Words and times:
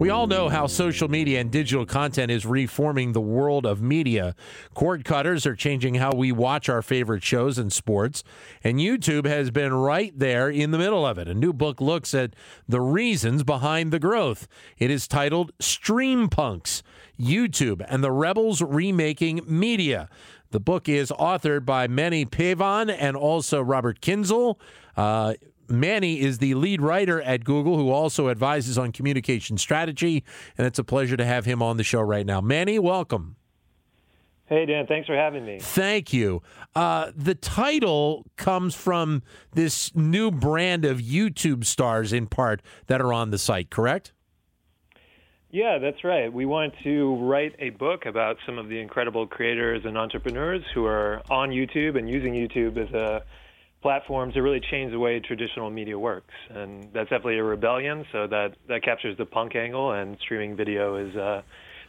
We 0.00 0.08
all 0.08 0.26
know 0.26 0.48
how 0.48 0.66
social 0.66 1.08
media 1.08 1.40
and 1.40 1.50
digital 1.50 1.84
content 1.84 2.30
is 2.30 2.46
reforming 2.46 3.12
the 3.12 3.20
world 3.20 3.66
of 3.66 3.82
media. 3.82 4.34
Cord 4.72 5.04
cutters 5.04 5.44
are 5.44 5.54
changing 5.54 5.96
how 5.96 6.14
we 6.14 6.32
watch 6.32 6.70
our 6.70 6.80
favorite 6.80 7.22
shows 7.22 7.58
and 7.58 7.70
sports, 7.70 8.24
and 8.64 8.78
YouTube 8.78 9.26
has 9.26 9.50
been 9.50 9.74
right 9.74 10.18
there 10.18 10.48
in 10.48 10.70
the 10.70 10.78
middle 10.78 11.04
of 11.04 11.18
it. 11.18 11.28
A 11.28 11.34
new 11.34 11.52
book 11.52 11.82
looks 11.82 12.14
at 12.14 12.34
the 12.66 12.80
reasons 12.80 13.42
behind 13.42 13.92
the 13.92 13.98
growth. 13.98 14.48
It 14.78 14.90
is 14.90 15.06
titled 15.06 15.52
Stream 15.60 16.30
Punks 16.30 16.82
YouTube 17.20 17.84
and 17.86 18.02
the 18.02 18.10
Rebels 18.10 18.62
Remaking 18.62 19.42
Media. 19.46 20.08
The 20.50 20.60
book 20.60 20.88
is 20.88 21.10
authored 21.10 21.66
by 21.66 21.88
Maany 21.88 22.26
Peyvan 22.26 22.96
and 22.98 23.18
also 23.18 23.60
Robert 23.60 24.00
Kyncl. 24.00 24.56
Uh, 24.96 25.34
Maany 25.70 26.18
is 26.18 26.38
the 26.38 26.54
lead 26.54 26.82
writer 26.82 27.22
at 27.22 27.44
Google 27.44 27.76
who 27.76 27.90
also 27.90 28.28
advises 28.28 28.76
on 28.76 28.92
communication 28.92 29.56
strategy, 29.56 30.24
and 30.58 30.66
it's 30.66 30.78
a 30.78 30.84
pleasure 30.84 31.16
to 31.16 31.24
have 31.24 31.44
him 31.44 31.62
on 31.62 31.76
the 31.76 31.84
show 31.84 32.00
right 32.00 32.26
now. 32.26 32.40
Maany, 32.40 32.78
welcome. 32.78 33.36
Hey, 34.46 34.66
Dan, 34.66 34.88
thanks 34.88 35.06
for 35.06 35.14
having 35.14 35.44
me. 35.46 35.60
Thank 35.60 36.12
you. 36.12 36.42
Uh, 36.74 37.12
the 37.14 37.36
title 37.36 38.26
comes 38.36 38.74
from 38.74 39.22
this 39.52 39.94
new 39.94 40.32
brand 40.32 40.84
of 40.84 40.98
YouTube 40.98 41.64
stars, 41.64 42.12
in 42.12 42.26
part, 42.26 42.60
that 42.88 43.00
are 43.00 43.12
on 43.12 43.30
the 43.30 43.38
site, 43.38 43.70
correct? 43.70 44.12
Yeah, 45.52 45.78
that's 45.78 46.02
right. 46.02 46.32
We 46.32 46.46
want 46.46 46.74
to 46.82 47.14
write 47.16 47.54
a 47.60 47.70
book 47.70 48.06
about 48.06 48.38
some 48.44 48.58
of 48.58 48.68
the 48.68 48.80
incredible 48.80 49.26
creators 49.26 49.84
and 49.84 49.96
entrepreneurs 49.96 50.64
who 50.74 50.84
are 50.84 51.22
on 51.30 51.50
YouTube 51.50 51.96
and 51.96 52.08
using 52.08 52.34
YouTube 52.34 52.76
as 52.76 52.92
a 52.92 53.22
platform 53.82 54.32
to 54.32 54.42
really 54.42 54.60
change 54.70 54.92
the 54.92 54.98
way 54.98 55.20
traditional 55.20 55.70
media 55.70 55.98
works. 55.98 56.34
And 56.50 56.84
that's 56.92 57.08
definitely 57.08 57.38
a 57.38 57.44
rebellion. 57.44 58.04
So 58.12 58.26
that, 58.26 58.56
that 58.68 58.82
captures 58.82 59.16
the 59.16 59.26
punk 59.26 59.56
angle, 59.56 59.92
and 59.92 60.18
streaming 60.20 60.56
video 60.56 60.96
is 60.96 61.16
uh, 61.16 61.42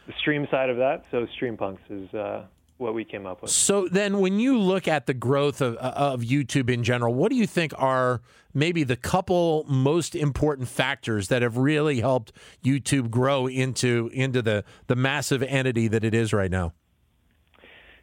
the 0.06 0.12
stream 0.18 0.46
side 0.50 0.70
of 0.70 0.76
that. 0.78 1.04
So 1.10 1.26
Stream 1.34 1.56
Punks 1.56 1.82
is 1.90 2.12
uh, 2.14 2.44
what 2.78 2.94
we 2.94 3.04
came 3.04 3.26
up 3.26 3.42
with. 3.42 3.50
So 3.50 3.88
then, 3.88 4.18
when 4.18 4.40
you 4.40 4.58
look 4.58 4.88
at 4.88 5.06
the 5.06 5.14
growth 5.14 5.60
of, 5.60 5.76
of 5.76 6.22
YouTube 6.22 6.70
in 6.70 6.82
general, 6.82 7.14
what 7.14 7.30
do 7.30 7.36
you 7.36 7.46
think 7.46 7.72
are 7.78 8.20
maybe 8.52 8.84
the 8.84 8.96
couple 8.96 9.64
most 9.68 10.14
important 10.14 10.68
factors 10.68 11.28
that 11.28 11.42
have 11.42 11.56
really 11.56 12.00
helped 12.00 12.32
YouTube 12.62 13.10
grow 13.10 13.46
into 13.46 14.10
into 14.12 14.42
the 14.42 14.64
the 14.88 14.96
massive 14.96 15.42
entity 15.42 15.88
that 15.88 16.04
it 16.04 16.14
is 16.14 16.32
right 16.32 16.50
now? 16.50 16.72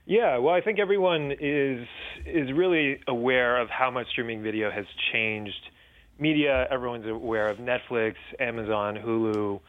Yeah, 0.10 0.40
well, 0.40 0.56
I 0.56 0.62
think 0.62 0.80
everyone 0.80 1.34
is 1.40 1.88
is 2.26 2.52
really 2.52 3.00
aware 3.08 3.62
of 3.62 3.70
how 3.70 3.92
much 3.92 4.08
streaming 4.10 4.42
video 4.42 4.72
has 4.72 4.86
changed 5.14 5.70
media. 6.18 6.66
Everyone's 6.72 7.06
aware 7.06 7.48
of 7.48 7.60
Netflix, 7.60 8.16
Amazon, 8.40 8.96
Hulu. 8.96 9.60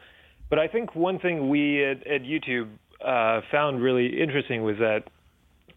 But 0.49 0.57
I 0.57 0.67
think 0.67 0.95
one 0.95 1.19
thing 1.19 1.47
we 1.47 1.85
at, 1.85 2.07
at 2.07 2.21
YouTube 2.23 2.69
uh, 3.05 3.41
found 3.51 3.83
really 3.83 4.19
interesting 4.19 4.63
was 4.63 4.77
that 4.79 5.03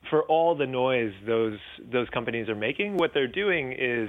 for 0.08 0.22
all 0.22 0.56
the 0.56 0.66
noise 0.66 1.12
those 1.26 1.58
those 1.92 2.08
companies 2.08 2.48
are 2.48 2.54
making, 2.54 2.96
what 2.96 3.10
they're 3.12 3.28
doing 3.28 3.72
is 3.72 4.08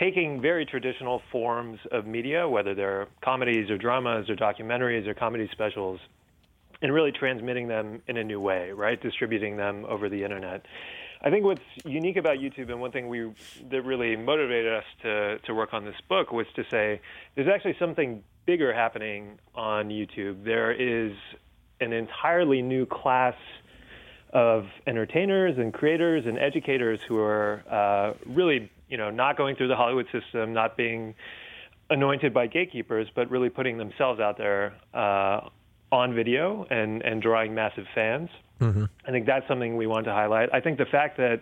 taking 0.00 0.40
very 0.40 0.64
traditional 0.64 1.20
forms 1.30 1.78
of 1.92 2.06
media, 2.06 2.48
whether 2.48 2.74
they're 2.74 3.06
comedies 3.22 3.68
or 3.68 3.76
dramas 3.76 4.30
or 4.30 4.34
documentaries 4.34 5.06
or 5.06 5.12
comedy 5.12 5.46
specials, 5.52 6.00
and 6.82 6.92
really 6.92 7.12
transmitting 7.12 7.68
them 7.68 8.02
in 8.06 8.16
a 8.16 8.24
new 8.24 8.40
way, 8.40 8.70
right? 8.70 9.00
Distributing 9.00 9.56
them 9.56 9.84
over 9.88 10.08
the 10.08 10.22
internet. 10.22 10.64
I 11.20 11.30
think 11.30 11.44
what's 11.44 11.60
unique 11.84 12.16
about 12.16 12.38
YouTube, 12.38 12.70
and 12.70 12.80
one 12.80 12.92
thing 12.92 13.08
we 13.08 13.32
that 13.70 13.82
really 13.82 14.14
motivated 14.14 14.72
us 14.72 14.84
to 15.02 15.38
to 15.38 15.54
work 15.54 15.74
on 15.74 15.84
this 15.84 15.96
book 16.08 16.30
was 16.32 16.46
to 16.54 16.64
say 16.70 17.00
there's 17.34 17.48
actually 17.48 17.76
something 17.78 18.22
bigger 18.46 18.72
happening 18.72 19.38
on 19.54 19.88
YouTube. 19.88 20.44
There 20.44 20.72
is 20.72 21.12
an 21.80 21.92
entirely 21.92 22.62
new 22.62 22.86
class 22.86 23.34
of 24.32 24.66
entertainers 24.86 25.58
and 25.58 25.72
creators 25.72 26.24
and 26.26 26.38
educators 26.38 27.00
who 27.06 27.18
are 27.18 27.64
uh, 27.70 28.14
really, 28.26 28.70
you 28.88 28.96
know, 28.96 29.10
not 29.10 29.36
going 29.36 29.56
through 29.56 29.68
the 29.68 29.76
Hollywood 29.76 30.06
system, 30.12 30.52
not 30.52 30.76
being 30.76 31.14
anointed 31.90 32.32
by 32.34 32.46
gatekeepers, 32.46 33.08
but 33.14 33.30
really 33.30 33.48
putting 33.48 33.78
themselves 33.78 34.20
out 34.20 34.36
there 34.36 34.74
uh, 34.94 35.48
on 35.90 36.14
video 36.14 36.66
and, 36.70 37.02
and 37.02 37.22
drawing 37.22 37.54
massive 37.54 37.86
fans. 37.94 38.28
Mm-hmm. 38.60 38.84
I 39.06 39.10
think 39.10 39.26
that's 39.26 39.46
something 39.48 39.76
we 39.76 39.86
want 39.86 40.04
to 40.06 40.12
highlight. 40.12 40.50
I 40.52 40.60
think 40.60 40.78
the 40.78 40.86
fact 40.86 41.16
that 41.18 41.40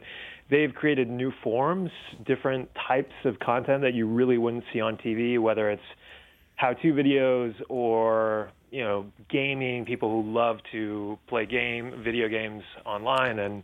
they've 0.50 0.74
created 0.74 1.08
new 1.08 1.32
forms, 1.42 1.90
different 2.24 2.70
types 2.86 3.14
of 3.24 3.38
content 3.38 3.82
that 3.82 3.94
you 3.94 4.06
really 4.06 4.38
wouldn't 4.38 4.64
see 4.72 4.80
on 4.80 4.96
TV, 4.96 5.38
whether 5.38 5.70
it's 5.70 5.82
how-to 6.56 6.92
videos 6.92 7.54
or 7.68 8.50
you 8.70 8.82
know 8.82 9.06
gaming, 9.30 9.84
people 9.84 10.10
who 10.10 10.32
love 10.32 10.58
to 10.72 11.18
play 11.28 11.46
game 11.46 12.02
video 12.02 12.28
games 12.28 12.62
online 12.84 13.38
and 13.38 13.62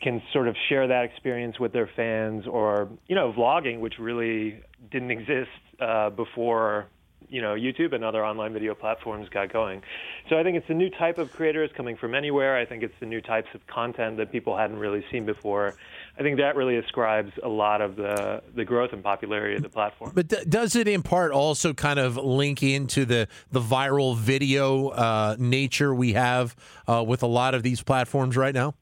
can 0.00 0.22
sort 0.32 0.46
of 0.46 0.54
share 0.68 0.86
that 0.86 1.04
experience 1.04 1.58
with 1.58 1.72
their 1.72 1.88
fans, 1.96 2.46
or 2.46 2.88
you 3.08 3.14
know 3.14 3.32
vlogging, 3.32 3.80
which 3.80 3.94
really 3.98 4.60
didn't 4.90 5.10
exist 5.10 5.50
uh, 5.80 6.10
before 6.10 6.86
you 7.28 7.42
know 7.42 7.54
YouTube 7.54 7.92
and 7.92 8.04
other 8.04 8.24
online 8.24 8.52
video 8.52 8.74
platforms 8.74 9.28
got 9.28 9.52
going. 9.52 9.82
So 10.28 10.38
I 10.38 10.42
think 10.42 10.56
it's 10.56 10.70
a 10.70 10.74
new 10.74 10.90
type 10.90 11.18
of 11.18 11.32
creators 11.32 11.70
coming 11.76 11.96
from 11.96 12.14
anywhere. 12.14 12.56
I 12.56 12.64
think 12.64 12.82
it's 12.82 12.94
the 13.00 13.06
new 13.06 13.20
types 13.20 13.48
of 13.54 13.66
content 13.66 14.16
that 14.18 14.32
people 14.32 14.56
hadn't 14.56 14.78
really 14.78 15.04
seen 15.10 15.26
before. 15.26 15.74
I 16.18 16.22
think 16.22 16.38
that 16.38 16.56
really 16.56 16.76
ascribes 16.76 17.32
a 17.42 17.48
lot 17.48 17.80
of 17.80 17.96
the 17.96 18.42
the 18.54 18.64
growth 18.64 18.92
and 18.92 19.02
popularity 19.02 19.56
of 19.56 19.62
the 19.62 19.68
platform. 19.68 20.12
But 20.14 20.28
th- 20.28 20.48
does 20.48 20.76
it 20.76 20.88
in 20.88 21.02
part 21.02 21.32
also 21.32 21.74
kind 21.74 21.98
of 21.98 22.16
link 22.16 22.62
into 22.62 23.04
the 23.04 23.28
the 23.50 23.60
viral 23.60 24.16
video 24.16 24.88
uh, 24.88 25.36
nature 25.38 25.94
we 25.94 26.14
have 26.14 26.56
uh, 26.86 27.04
with 27.06 27.22
a 27.22 27.26
lot 27.26 27.54
of 27.54 27.62
these 27.62 27.82
platforms 27.82 28.36
right 28.36 28.54
now? 28.54 28.74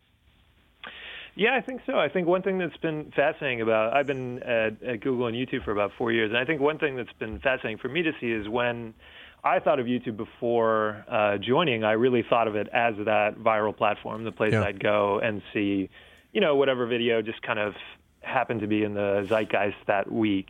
Yeah, 1.37 1.55
I 1.55 1.61
think 1.61 1.81
so. 1.85 1.99
I 1.99 2.09
think 2.09 2.29
one 2.29 2.43
thing 2.43 2.59
that's 2.59 2.77
been 2.77 3.13
fascinating 3.15 3.61
about 3.61 3.93
I've 3.93 4.07
been 4.07 4.43
at, 4.43 4.83
at 4.83 5.01
Google 5.01 5.27
and 5.27 5.37
YouTube 5.37 5.65
for 5.65 5.73
about 5.73 5.91
four 5.99 6.13
years, 6.13 6.31
and 6.31 6.39
I 6.39 6.45
think 6.45 6.61
one 6.61 6.79
thing 6.79 6.97
that's 6.97 7.13
been 7.19 7.41
fascinating 7.41 7.79
for 7.79 7.89
me 7.89 8.03
to 8.03 8.13
see 8.21 8.31
is 8.31 8.49
when 8.49 8.95
I 9.43 9.59
thought 9.59 9.81
of 9.81 9.87
YouTube 9.87 10.17
before 10.17 11.05
uh, 11.09 11.39
joining, 11.39 11.83
I 11.83 11.93
really 11.93 12.25
thought 12.29 12.47
of 12.47 12.55
it 12.55 12.69
as 12.73 12.95
that 13.05 13.37
viral 13.39 13.77
platform, 13.77 14.25
the 14.25 14.33
place 14.33 14.53
yeah. 14.53 14.63
I'd 14.63 14.81
go 14.81 15.19
and 15.19 15.43
see, 15.53 15.91
you 16.33 16.41
know, 16.41 16.55
whatever 16.55 16.87
video 16.87 17.21
just 17.21 17.43
kind 17.43 17.59
of 17.59 17.75
happened 18.23 18.61
to 18.61 18.67
be 18.67 18.85
in 18.85 18.95
the 18.95 19.27
zeitgeist 19.29 19.77
that 19.87 20.11
week. 20.11 20.49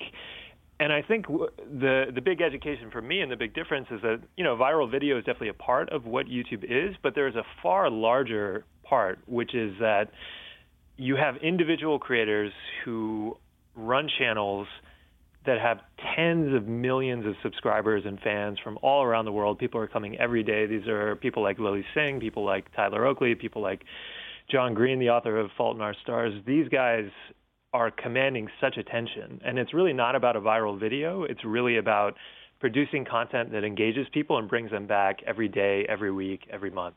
And 0.78 0.93
I 0.93 1.03
think 1.03 1.28
the 1.28 2.06
the 2.12 2.21
big 2.21 2.41
education 2.41 2.91
for 2.91 3.01
me 3.01 3.21
and 3.21 3.31
the 3.31 3.37
big 3.37 3.55
difference 3.55 3.87
is 3.91 4.03
that 4.03 4.21
you 4.37 4.43
know 4.43 4.56
viral 4.56 4.91
video 4.91 5.16
is 5.16 5.25
definitely 5.25 5.49
a 5.49 5.55
part 5.55 5.89
of 5.91 6.05
what 6.05 6.27
YouTube 6.27 6.65
is, 6.65 6.97
but 7.03 7.15
there's 7.15 7.37
a 7.37 7.45
far 7.62 7.89
larger 7.91 8.65
part, 8.83 9.21
which 9.27 9.55
is 9.55 9.72
that 9.81 10.11
you 10.97 11.16
have 11.16 11.37
individual 11.37 11.99
creators 11.99 12.53
who 12.84 13.37
run 13.75 14.09
channels 14.19 14.66
that 15.47 15.60
have 15.60 15.78
tens 16.16 16.55
of 16.55 16.66
millions 16.66 17.27
of 17.27 17.34
subscribers 17.43 18.05
and 18.06 18.19
fans 18.21 18.59
from 18.62 18.78
all 18.82 19.03
around 19.03 19.27
the 19.27 19.33
world. 19.33 19.59
People 19.59 19.81
are 19.81 19.87
coming 19.87 20.16
every 20.19 20.43
day. 20.43 20.66
These 20.66 20.87
are 20.88 21.16
people 21.16 21.43
like 21.43 21.59
Lilly 21.59 21.84
Singh, 21.94 22.21
people 22.21 22.44
like 22.44 22.75
Tyler 22.75 23.04
Oakley, 23.04 23.34
people 23.34 23.60
like 23.60 23.83
John 24.50 24.72
Green, 24.75 24.99
the 24.99 25.10
author 25.10 25.38
of 25.38 25.50
Fault 25.56 25.77
in 25.77 25.83
Our 25.83 25.94
Stars. 26.03 26.33
These 26.47 26.69
guys 26.69 27.10
are 27.75 27.91
commanding 27.91 28.49
such 28.60 28.77
attention. 28.78 29.41
And 29.44 29.59
it's 29.59 29.75
really 29.75 29.93
not 29.93 30.15
about 30.15 30.37
a 30.37 30.41
viral 30.41 30.78
video. 30.78 31.25
It's 31.25 31.44
really 31.44 31.77
about 31.77 32.15
producing 32.60 33.04
content 33.04 33.53
that 33.53 33.65
engages 33.65 34.06
people 34.12 34.38
and 34.38 34.49
brings 34.49 34.71
them 34.71 34.87
back 34.87 35.19
every 35.27 35.49
day, 35.49 35.84
every 35.88 36.12
week, 36.12 36.47
every 36.50 36.71
month. 36.71 36.94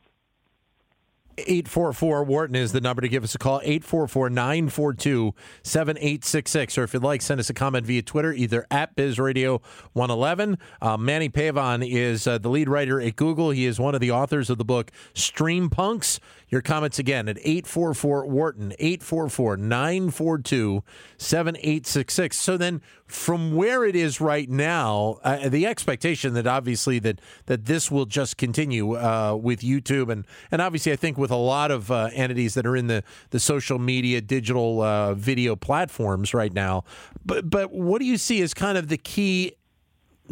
844 1.38 2.24
Wharton 2.24 2.56
is 2.56 2.72
the 2.72 2.80
number 2.80 3.02
to 3.02 3.08
give 3.08 3.24
us 3.24 3.34
a 3.34 3.38
call 3.38 3.60
844 3.62 4.30
942 4.30 5.34
7866 5.62 6.78
or 6.78 6.84
if 6.84 6.94
you'd 6.94 7.02
like 7.02 7.22
send 7.22 7.40
us 7.40 7.50
a 7.50 7.54
comment 7.54 7.86
via 7.86 8.02
Twitter 8.02 8.32
either 8.32 8.66
at 8.70 8.96
BizRadio 8.96 9.62
111 9.92 10.58
uh, 10.80 10.96
Maany 10.96 11.30
Peyvan 11.30 11.88
is 11.88 12.26
uh, 12.26 12.38
the 12.38 12.48
lead 12.48 12.68
writer 12.68 13.00
at 13.00 13.16
Google. 13.16 13.50
He 13.50 13.66
is 13.66 13.78
one 13.78 13.94
of 13.94 14.00
the 14.00 14.10
authors 14.10 14.50
of 14.50 14.58
the 14.58 14.64
book 14.64 14.90
Stream 15.14 15.70
Punks 15.70 16.20
your 16.48 16.62
comments 16.62 16.98
again 16.98 17.28
at 17.28 17.38
844 17.38 18.26
Wharton 18.26 18.72
844 18.78 19.56
942 19.56 20.82
7866 21.16 22.36
so 22.36 22.56
then 22.56 22.80
from 23.06 23.54
where 23.54 23.84
it 23.84 23.96
is 23.96 24.20
right 24.20 24.48
now 24.48 25.18
uh, 25.24 25.48
the 25.48 25.66
expectation 25.66 26.34
that 26.34 26.46
obviously 26.46 26.98
that 26.98 27.20
that 27.46 27.66
this 27.66 27.90
will 27.90 28.06
just 28.06 28.36
continue 28.36 28.96
uh, 28.96 29.34
with 29.34 29.60
YouTube 29.60 30.10
and 30.10 30.26
and 30.50 30.60
obviously 30.62 30.92
I 30.92 30.96
think 30.96 31.18
with 31.18 31.30
a 31.30 31.36
lot 31.36 31.70
of 31.70 31.90
uh, 31.90 32.10
entities 32.12 32.54
that 32.54 32.66
are 32.66 32.76
in 32.76 32.86
the, 32.86 33.02
the 33.30 33.40
social 33.40 33.78
media, 33.78 34.20
digital 34.20 34.80
uh, 34.80 35.14
video 35.14 35.56
platforms 35.56 36.34
right 36.34 36.52
now. 36.52 36.84
But 37.24 37.50
but 37.50 37.72
what 37.72 38.00
do 38.00 38.04
you 38.06 38.16
see 38.16 38.40
as 38.42 38.54
kind 38.54 38.78
of 38.78 38.88
the 38.88 38.98
key 38.98 39.52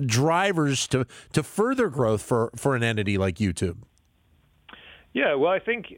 drivers 0.04 0.86
to 0.88 1.06
to 1.32 1.42
further 1.42 1.88
growth 1.88 2.22
for 2.22 2.50
for 2.56 2.76
an 2.76 2.82
entity 2.82 3.18
like 3.18 3.36
YouTube? 3.36 3.78
Yeah, 5.16 5.34
well, 5.34 5.50
I 5.50 5.60
think 5.60 5.94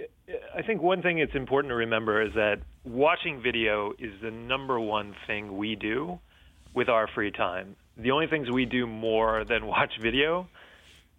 I 0.57 0.63
think 0.63 0.81
one 0.81 1.03
thing 1.03 1.19
it's 1.19 1.35
important 1.35 1.73
to 1.73 1.75
remember 1.75 2.23
is 2.23 2.33
that 2.35 2.59
watching 2.85 3.43
video 3.43 3.91
is 3.99 4.13
the 4.23 4.31
number 4.31 4.79
one 4.79 5.13
thing 5.27 5.57
we 5.57 5.75
do 5.75 6.21
with 6.73 6.89
our 6.89 7.09
free 7.13 7.33
time. 7.33 7.75
The 7.97 8.13
only 8.13 8.29
things 8.29 8.49
we 8.49 8.65
do 8.65 8.87
more 8.87 9.45
than 9.45 9.67
watch 9.75 9.91
video 10.01 10.47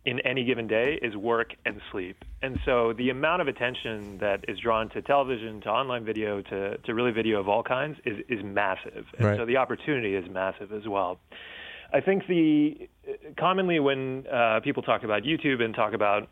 in 0.06 0.22
any 0.22 0.46
given 0.46 0.66
day 0.66 0.98
is 1.02 1.14
work 1.18 1.50
and 1.66 1.82
sleep. 1.92 2.16
And 2.42 2.58
so 2.66 2.94
the 2.94 3.10
amount 3.10 3.42
of 3.42 3.50
attention 3.50 4.20
that 4.20 4.46
is 4.48 4.58
drawn 4.60 4.88
to 4.92 5.02
television, 5.02 5.60
to 5.64 5.70
online 5.70 6.06
video, 6.06 6.42
to, 6.42 6.78
to 6.78 6.94
really 6.94 7.12
video 7.12 7.38
of 7.42 7.50
all 7.50 7.64
kinds 7.64 7.98
is, 8.06 8.20
is 8.30 8.40
massive. 8.42 9.08
And 9.18 9.28
Right. 9.28 9.38
so 9.38 9.46
the 9.46 9.58
opportunity 9.58 10.16
is 10.16 10.24
massive 10.32 10.72
as 10.72 10.88
well. 10.88 11.20
I 11.92 12.00
think 12.00 12.28
the 12.28 12.88
commonly 13.38 13.82
when 13.82 14.26
uh, 14.32 14.62
people 14.64 14.84
talk 14.84 15.04
about 15.04 15.24
YouTube 15.24 15.62
and 15.62 15.76
talk 15.76 15.92
about 15.92 16.30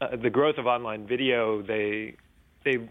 uh, 0.00 0.16
the 0.16 0.30
growth 0.30 0.58
of 0.58 0.66
online 0.66 1.06
video, 1.06 1.62
they 1.62 2.16
they 2.64 2.88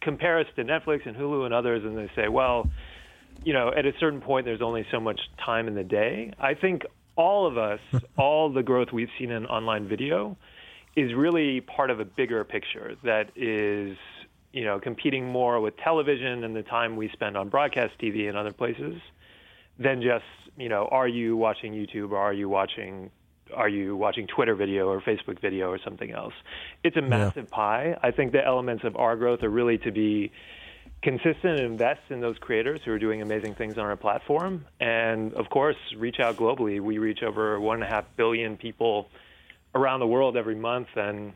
compare 0.00 0.38
us 0.38 0.46
to 0.56 0.64
Netflix 0.64 1.06
and 1.06 1.16
Hulu 1.16 1.44
and 1.44 1.54
others, 1.54 1.84
and 1.84 1.96
they 1.96 2.10
say, 2.14 2.28
well, 2.28 2.70
you 3.42 3.52
know, 3.52 3.72
at 3.76 3.86
a 3.86 3.92
certain 3.98 4.20
point, 4.20 4.46
there's 4.46 4.62
only 4.62 4.86
so 4.90 5.00
much 5.00 5.20
time 5.44 5.68
in 5.68 5.74
the 5.74 5.84
day. 5.84 6.32
I 6.38 6.54
think 6.54 6.82
all 7.16 7.46
of 7.46 7.58
us, 7.58 7.80
all 8.18 8.52
the 8.52 8.62
growth 8.62 8.88
we've 8.92 9.08
seen 9.18 9.30
in 9.30 9.46
online 9.46 9.88
video, 9.88 10.36
is 10.96 11.12
really 11.14 11.60
part 11.60 11.90
of 11.90 12.00
a 12.00 12.04
bigger 12.04 12.44
picture 12.44 12.94
that 13.02 13.30
is, 13.36 13.96
you 14.52 14.64
know, 14.64 14.78
competing 14.78 15.26
more 15.26 15.60
with 15.60 15.76
television 15.78 16.44
and 16.44 16.54
the 16.54 16.62
time 16.62 16.96
we 16.96 17.08
spend 17.12 17.36
on 17.36 17.48
broadcast 17.48 17.92
TV 18.00 18.28
and 18.28 18.36
other 18.36 18.52
places 18.52 18.94
than 19.78 20.00
just, 20.00 20.24
you 20.56 20.68
know, 20.68 20.86
are 20.92 21.08
you 21.08 21.36
watching 21.36 21.72
YouTube 21.72 22.12
or 22.12 22.18
are 22.18 22.32
you 22.32 22.48
watching 22.48 23.10
are 23.54 23.68
you 23.68 23.96
watching 23.96 24.26
Twitter 24.26 24.54
video 24.54 24.88
or 24.88 25.00
Facebook 25.00 25.40
video 25.40 25.70
or 25.70 25.78
something 25.82 26.10
else? 26.10 26.34
It's 26.82 26.96
a 26.96 27.02
massive 27.02 27.50
pie. 27.50 27.96
I 28.02 28.10
think 28.10 28.32
the 28.32 28.44
elements 28.44 28.84
of 28.84 28.96
our 28.96 29.16
growth 29.16 29.42
are 29.42 29.50
really 29.50 29.78
to 29.78 29.92
be 29.92 30.32
consistent 31.02 31.58
and 31.58 31.60
invest 31.60 32.00
in 32.08 32.20
those 32.20 32.38
creators 32.38 32.80
who 32.84 32.90
are 32.92 32.98
doing 32.98 33.20
amazing 33.20 33.54
things 33.54 33.76
on 33.76 33.84
our 33.84 33.96
platform. 33.96 34.64
And 34.80 35.34
of 35.34 35.50
course, 35.50 35.76
reach 35.96 36.18
out 36.18 36.36
globally. 36.36 36.80
We 36.80 36.98
reach 36.98 37.22
over 37.22 37.60
one 37.60 37.82
and 37.82 37.84
a 37.84 37.94
half 37.94 38.04
billion 38.16 38.56
people 38.56 39.08
around 39.74 40.00
the 40.00 40.06
world 40.06 40.36
every 40.36 40.54
month. 40.54 40.88
And, 40.96 41.34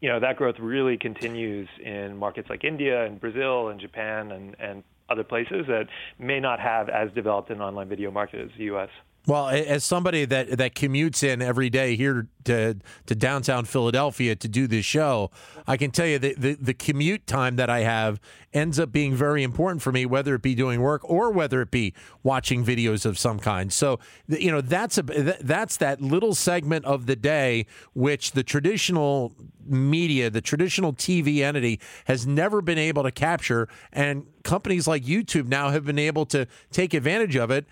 you 0.00 0.08
know, 0.08 0.20
that 0.20 0.36
growth 0.36 0.58
really 0.58 0.96
continues 0.96 1.68
in 1.84 2.16
markets 2.16 2.48
like 2.48 2.64
India 2.64 3.04
and 3.04 3.20
Brazil 3.20 3.68
and 3.68 3.78
Japan 3.78 4.32
and, 4.32 4.56
and 4.58 4.82
other 5.08 5.24
places 5.24 5.66
that 5.68 5.86
may 6.18 6.40
not 6.40 6.60
have 6.60 6.88
as 6.88 7.12
developed 7.12 7.50
an 7.50 7.60
online 7.60 7.88
video 7.88 8.10
market 8.10 8.40
as 8.40 8.50
the 8.56 8.64
U.S. 8.64 8.88
Well, 9.26 9.48
as 9.48 9.84
somebody 9.84 10.26
that 10.26 10.58
that 10.58 10.74
commutes 10.74 11.22
in 11.22 11.40
every 11.40 11.70
day 11.70 11.96
here 11.96 12.28
to 12.44 12.76
to 13.06 13.14
downtown 13.14 13.64
Philadelphia 13.64 14.36
to 14.36 14.48
do 14.48 14.66
this 14.66 14.84
show, 14.84 15.30
I 15.66 15.78
can 15.78 15.90
tell 15.90 16.06
you 16.06 16.18
that 16.18 16.40
the, 16.40 16.54
the 16.54 16.74
commute 16.74 17.26
time 17.26 17.56
that 17.56 17.70
I 17.70 17.80
have 17.80 18.20
ends 18.52 18.78
up 18.78 18.92
being 18.92 19.14
very 19.14 19.42
important 19.42 19.80
for 19.80 19.92
me, 19.92 20.04
whether 20.04 20.34
it 20.34 20.42
be 20.42 20.54
doing 20.54 20.82
work 20.82 21.08
or 21.08 21.30
whether 21.30 21.62
it 21.62 21.70
be 21.70 21.94
watching 22.22 22.66
videos 22.66 23.06
of 23.06 23.18
some 23.18 23.38
kind. 23.38 23.72
So, 23.72 23.98
you 24.28 24.52
know, 24.52 24.60
that's 24.60 24.98
a 24.98 25.02
that's 25.02 25.78
that 25.78 26.02
little 26.02 26.34
segment 26.34 26.84
of 26.84 27.06
the 27.06 27.16
day 27.16 27.64
which 27.94 28.32
the 28.32 28.42
traditional 28.42 29.32
media, 29.66 30.28
the 30.28 30.42
traditional 30.42 30.92
TV 30.92 31.38
entity, 31.38 31.80
has 32.04 32.26
never 32.26 32.60
been 32.60 32.76
able 32.76 33.02
to 33.02 33.10
capture, 33.10 33.68
and 33.90 34.26
companies 34.42 34.86
like 34.86 35.02
YouTube 35.04 35.46
now 35.46 35.70
have 35.70 35.86
been 35.86 35.98
able 35.98 36.26
to 36.26 36.46
take 36.70 36.92
advantage 36.92 37.36
of 37.36 37.50
it 37.50 37.64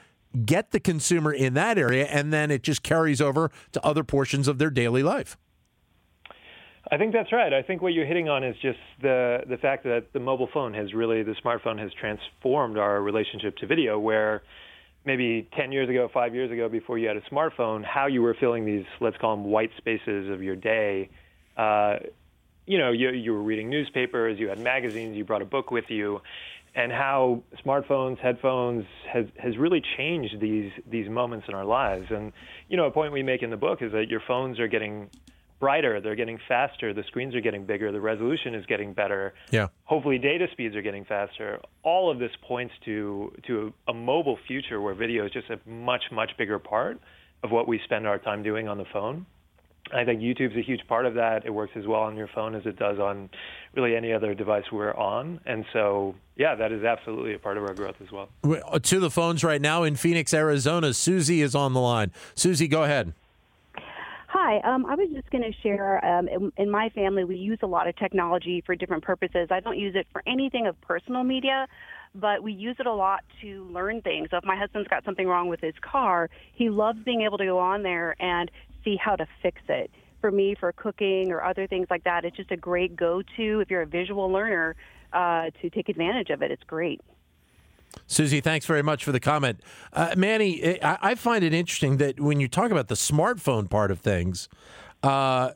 get 0.44 0.70
the 0.70 0.80
consumer 0.80 1.32
in 1.32 1.54
that 1.54 1.78
area, 1.78 2.06
and 2.06 2.32
then 2.32 2.50
it 2.50 2.62
just 2.62 2.82
carries 2.82 3.20
over 3.20 3.50
to 3.72 3.84
other 3.84 4.04
portions 4.04 4.48
of 4.48 4.58
their 4.58 4.70
daily 4.70 5.02
life. 5.02 5.36
I 6.90 6.98
think 6.98 7.12
that's 7.12 7.32
right. 7.32 7.52
I 7.52 7.62
think 7.62 7.80
what 7.80 7.92
you're 7.94 8.06
hitting 8.06 8.28
on 8.28 8.44
is 8.44 8.56
just 8.60 8.78
the 9.00 9.38
the 9.48 9.56
fact 9.56 9.84
that 9.84 10.12
the 10.12 10.20
mobile 10.20 10.48
phone 10.52 10.74
has 10.74 10.92
really 10.92 11.22
the 11.22 11.36
smartphone 11.44 11.78
has 11.78 11.90
transformed 11.94 12.76
our 12.76 13.00
relationship 13.00 13.56
to 13.58 13.66
video 13.66 13.98
where 13.98 14.42
maybe 15.04 15.48
10 15.56 15.72
years 15.72 15.88
ago, 15.88 16.08
5 16.12 16.34
years 16.34 16.50
ago 16.52 16.68
before 16.68 16.96
you 16.98 17.08
had 17.08 17.16
a 17.16 17.22
smartphone, 17.22 17.84
how 17.84 18.06
you 18.06 18.20
were 18.22 18.34
filling 18.38 18.64
these 18.64 18.84
let's 19.00 19.16
call 19.16 19.36
them 19.36 19.44
white 19.44 19.70
spaces 19.78 20.28
of 20.30 20.42
your 20.42 20.56
day 20.56 21.08
uh, 21.56 21.96
you 22.66 22.78
know, 22.78 22.92
you, 22.92 23.10
you 23.10 23.32
were 23.32 23.42
reading 23.42 23.68
newspapers, 23.68 24.38
you 24.38 24.48
had 24.48 24.58
magazines, 24.58 25.16
you 25.16 25.24
brought 25.24 25.42
a 25.42 25.46
book 25.46 25.70
with 25.70 25.86
you, 25.88 26.20
and 26.74 26.90
how 26.90 27.42
smartphones, 27.64 28.18
headphones 28.18 28.84
has 29.12 29.26
has 29.38 29.56
really 29.58 29.82
changed 29.96 30.40
these 30.40 30.72
these 30.90 31.08
moments 31.08 31.46
in 31.48 31.54
our 31.54 31.64
lives. 31.64 32.06
And 32.10 32.32
you 32.68 32.76
know, 32.76 32.86
a 32.86 32.90
point 32.90 33.12
we 33.12 33.22
make 33.22 33.42
in 33.42 33.50
the 33.50 33.56
book 33.56 33.82
is 33.82 33.92
that 33.92 34.08
your 34.08 34.22
phones 34.26 34.58
are 34.58 34.68
getting 34.68 35.10
brighter, 35.60 36.00
they're 36.00 36.16
getting 36.16 36.38
faster, 36.48 36.92
the 36.92 37.04
screens 37.04 37.34
are 37.34 37.40
getting 37.40 37.64
bigger, 37.64 37.92
the 37.92 38.00
resolution 38.00 38.54
is 38.54 38.66
getting 38.66 38.92
better. 38.94 39.32
Yeah. 39.50 39.68
Hopefully, 39.84 40.18
data 40.18 40.46
speeds 40.50 40.74
are 40.74 40.82
getting 40.82 41.04
faster. 41.04 41.60
All 41.82 42.10
of 42.10 42.18
this 42.18 42.32
points 42.42 42.74
to 42.84 43.32
to 43.46 43.72
a, 43.86 43.90
a 43.90 43.94
mobile 43.94 44.38
future 44.46 44.80
where 44.80 44.94
video 44.94 45.26
is 45.26 45.32
just 45.32 45.50
a 45.50 45.60
much 45.68 46.04
much 46.10 46.32
bigger 46.38 46.58
part 46.58 47.00
of 47.42 47.50
what 47.50 47.68
we 47.68 47.80
spend 47.84 48.06
our 48.06 48.18
time 48.18 48.42
doing 48.42 48.66
on 48.66 48.78
the 48.78 48.86
phone. 48.92 49.26
I 49.92 50.04
think 50.04 50.20
YouTube's 50.20 50.56
a 50.56 50.62
huge 50.62 50.86
part 50.88 51.06
of 51.06 51.14
that. 51.14 51.44
It 51.44 51.50
works 51.50 51.72
as 51.76 51.86
well 51.86 52.00
on 52.00 52.16
your 52.16 52.28
phone 52.34 52.54
as 52.54 52.64
it 52.66 52.78
does 52.78 52.98
on 52.98 53.28
really 53.74 53.94
any 53.94 54.12
other 54.12 54.34
device 54.34 54.64
we're 54.72 54.94
on. 54.94 55.40
And 55.46 55.64
so, 55.72 56.14
yeah, 56.36 56.54
that 56.54 56.72
is 56.72 56.84
absolutely 56.84 57.34
a 57.34 57.38
part 57.38 57.58
of 57.58 57.64
our 57.64 57.74
growth 57.74 57.96
as 58.02 58.10
well. 58.10 58.28
uh, 58.44 58.78
To 58.78 59.00
the 59.00 59.10
phones 59.10 59.44
right 59.44 59.60
now 59.60 59.82
in 59.82 59.96
Phoenix, 59.96 60.32
Arizona. 60.32 60.94
Susie 60.94 61.42
is 61.42 61.54
on 61.54 61.72
the 61.72 61.80
line. 61.80 62.10
Susie, 62.34 62.68
go 62.68 62.84
ahead. 62.84 63.12
Hi, 64.28 64.60
um, 64.60 64.86
I 64.86 64.94
was 64.94 65.10
just 65.12 65.30
going 65.30 65.44
to 65.44 65.52
share. 65.62 66.02
Um, 66.02 66.26
in, 66.26 66.50
in 66.56 66.70
my 66.70 66.88
family, 66.90 67.24
we 67.24 67.36
use 67.36 67.58
a 67.62 67.66
lot 67.66 67.86
of 67.86 67.94
technology 67.96 68.62
for 68.64 68.74
different 68.74 69.04
purposes. 69.04 69.48
I 69.50 69.60
don't 69.60 69.78
use 69.78 69.94
it 69.94 70.06
for 70.10 70.22
anything 70.26 70.66
of 70.66 70.80
personal 70.80 71.22
media, 71.22 71.68
but 72.14 72.42
we 72.42 72.52
use 72.54 72.76
it 72.78 72.86
a 72.86 72.92
lot 72.94 73.24
to 73.42 73.64
learn 73.70 74.00
things. 74.00 74.28
So 74.30 74.38
if 74.38 74.44
my 74.44 74.56
husband's 74.56 74.88
got 74.88 75.04
something 75.04 75.26
wrong 75.26 75.48
with 75.48 75.60
his 75.60 75.74
car, 75.82 76.30
he 76.54 76.70
loves 76.70 76.98
being 77.04 77.20
able 77.20 77.36
to 77.38 77.44
go 77.44 77.58
on 77.58 77.82
there 77.82 78.16
and 78.20 78.50
see 78.84 78.96
how 78.96 79.16
to 79.16 79.26
fix 79.42 79.60
it. 79.68 79.90
For 80.20 80.30
me, 80.30 80.54
for 80.54 80.72
cooking 80.72 81.32
or 81.32 81.42
other 81.42 81.66
things 81.66 81.88
like 81.90 82.04
that, 82.04 82.24
it's 82.24 82.36
just 82.36 82.52
a 82.52 82.56
great 82.56 82.94
go-to 82.94 83.60
if 83.60 83.70
you're 83.70 83.82
a 83.82 83.86
visual 83.86 84.30
learner 84.30 84.76
uh, 85.12 85.50
to 85.60 85.68
take 85.70 85.88
advantage 85.88 86.30
of 86.30 86.42
it. 86.42 86.50
It's 86.50 86.62
great. 86.64 87.00
Susie, 88.06 88.40
thanks 88.40 88.64
very 88.64 88.82
much 88.82 89.04
for 89.04 89.12
the 89.12 89.20
comment. 89.20 89.60
Uh, 89.92 90.10
Maany, 90.10 90.82
I, 90.82 90.98
I 91.02 91.14
find 91.14 91.44
it 91.44 91.52
interesting 91.52 91.96
that 91.98 92.20
when 92.20 92.40
you 92.40 92.48
talk 92.48 92.70
about 92.70 92.88
the 92.88 92.94
smartphone 92.94 93.68
part 93.68 93.90
of 93.90 94.00
things, 94.00 94.48
uh, 95.02 95.50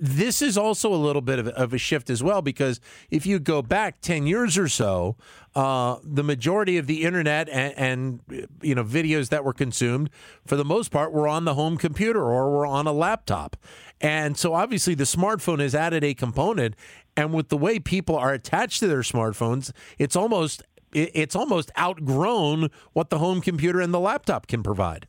this 0.00 0.42
is 0.42 0.58
also 0.58 0.92
a 0.92 0.96
little 0.96 1.22
bit 1.22 1.38
of, 1.38 1.48
of, 1.48 1.72
a 1.72 1.78
shift 1.78 2.10
as 2.10 2.22
well 2.22 2.42
because 2.42 2.80
if 3.10 3.24
you 3.24 3.38
go 3.38 3.62
back 3.62 4.00
10 4.00 4.26
years 4.26 4.58
or 4.58 4.68
so, 4.68 5.16
uh, 5.54 5.96
the 6.02 6.24
majority 6.24 6.76
of 6.76 6.86
the 6.86 7.04
internet 7.04 7.48
and, 7.48 7.74
and, 7.76 8.48
you 8.62 8.74
know 8.74 8.82
videos 8.82 9.28
that 9.28 9.44
were 9.44 9.52
consumed, 9.52 10.10
for 10.46 10.56
the 10.56 10.64
most 10.64 10.90
part, 10.90 11.12
were 11.12 11.28
on 11.28 11.44
the 11.44 11.54
home 11.54 11.76
computer 11.76 12.22
or 12.22 12.50
were 12.50 12.66
on 12.66 12.86
a 12.86 12.92
laptop. 12.92 13.56
And 14.00 14.36
so 14.36 14.54
obviously 14.54 14.94
the 14.94 15.04
smartphone 15.04 15.60
has 15.60 15.74
added 15.74 16.02
a 16.02 16.14
component. 16.14 16.74
And 17.16 17.34
with 17.34 17.48
the 17.48 17.58
way 17.58 17.78
people 17.78 18.16
are 18.16 18.32
attached 18.32 18.80
to 18.80 18.88
their 18.88 19.02
smartphones, 19.02 19.72
it's 19.98 20.16
almost 20.16 20.62
it's 20.92 21.36
almost 21.36 21.70
outgrown 21.78 22.68
what 22.94 23.10
the 23.10 23.18
home 23.18 23.40
computer 23.40 23.80
and 23.80 23.94
the 23.94 24.00
laptop 24.00 24.48
can 24.48 24.62
provide. 24.62 25.06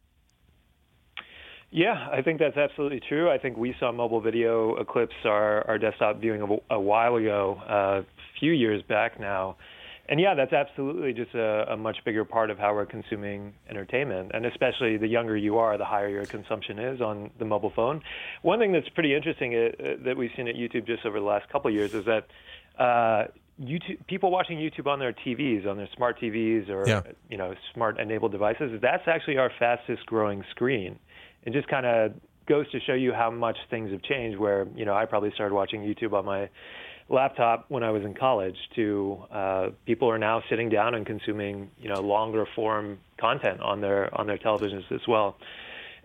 Yeah, 1.72 2.10
I 2.12 2.22
think 2.22 2.40
that's 2.40 2.58
absolutely 2.58 3.00
true. 3.00 3.32
I 3.32 3.38
think 3.38 3.56
we 3.56 3.74
saw 3.80 3.94
mobile 3.94 4.20
video 4.20 4.75
eclipse 4.75 5.16
our, 5.24 5.66
our 5.70 5.78
desktop 5.78 6.20
viewing 6.20 6.42
a, 6.42 6.75
a 6.75 6.80
while 6.80 7.16
ago, 7.16 7.62
uh, 7.68 8.01
a 8.01 8.40
few 8.40 8.51
years 8.51 8.84
back 8.84 9.20
now. 9.20 9.56
And 10.10 10.20
yeah, 10.20 10.34
that's 10.36 10.51
absolutely 10.51 11.13
just 11.13 11.34
a, 11.34 11.72
a, 11.72 11.78
much 11.78 12.04
bigger 12.04 12.25
part 12.25 12.50
of 12.50 12.58
how 12.58 12.74
we're 12.74 12.86
consuming 12.86 13.54
entertainment. 13.70 14.32
And 14.34 14.46
especially 14.46 14.98
the 14.98 15.08
younger 15.08 15.38
you 15.38 15.58
are, 15.60 15.78
the 15.78 15.86
higher 15.86 16.10
your 16.10 16.25
consumption 16.25 16.78
is 16.78 17.00
on 17.00 17.30
the 17.40 17.46
mobile 17.46 17.72
phone. 17.74 18.01
One 18.42 18.60
thing 18.60 18.74
that's 18.74 18.90
pretty 18.90 19.16
interesting 19.16 19.56
uh, 19.56 20.04
that 20.04 20.18
we've 20.18 20.32
seen 20.36 20.50
at 20.50 20.56
YouTube 20.56 20.86
just 20.86 21.06
over 21.06 21.18
the 21.18 21.25
last 21.25 21.48
couple 21.50 21.70
of 21.70 21.75
years 21.75 21.94
is 21.94 22.04
that 22.04 22.28
uh, 22.78 23.28
YouTube, 23.62 24.06
people 24.08 24.32
watching 24.32 24.58
YouTube 24.58 24.88
on 24.88 25.00
their 25.00 25.13
TVs, 25.13 25.66
on 25.66 25.78
their 25.78 25.90
smart 25.96 26.20
TVs 26.20 26.70
or 26.70 26.86
yeah. 26.86 27.01
you 27.30 27.38
know 27.38 27.54
smart 27.74 27.98
enabled 27.98 28.34
devices, 28.34 28.78
that's 28.82 29.08
actually 29.08 29.38
our 29.38 29.51
fastest 29.60 30.06
growing 30.06 30.44
screen. 30.51 31.00
It 31.44 31.54
just 31.54 31.68
kind 31.68 31.86
of 31.86 32.14
goes 32.48 32.70
to 32.72 32.80
show 32.82 32.94
you 32.94 33.14
how 33.14 33.32
much 33.32 33.58
things 33.70 33.92
have 33.92 34.02
changed. 34.04 34.38
Where 34.38 34.68
you 34.76 34.86
know 34.86 34.94
I 34.94 35.06
probably 35.06 35.32
started 35.34 35.56
watching 35.56 35.82
YouTube 35.82 36.14
on 36.14 36.26
my 36.26 36.50
laptop 37.10 37.66
when 37.70 37.84
I 37.84 37.92
was 37.92 38.04
in 38.04 38.14
college. 38.14 38.58
To 38.76 39.24
uh, 39.32 39.70
people 39.86 40.10
are 40.10 40.18
now 40.18 40.44
sitting 40.50 40.70
down 40.70 40.96
and 40.96 41.06
consuming 41.06 41.70
you 41.80 41.90
know 41.90 42.02
longer 42.02 42.46
form 42.56 43.00
content 43.20 43.62
on 43.62 43.82
their 43.82 44.14
on 44.20 44.28
their 44.28 44.38
televisions 44.38 44.92
as 44.92 45.02
well. 45.08 45.38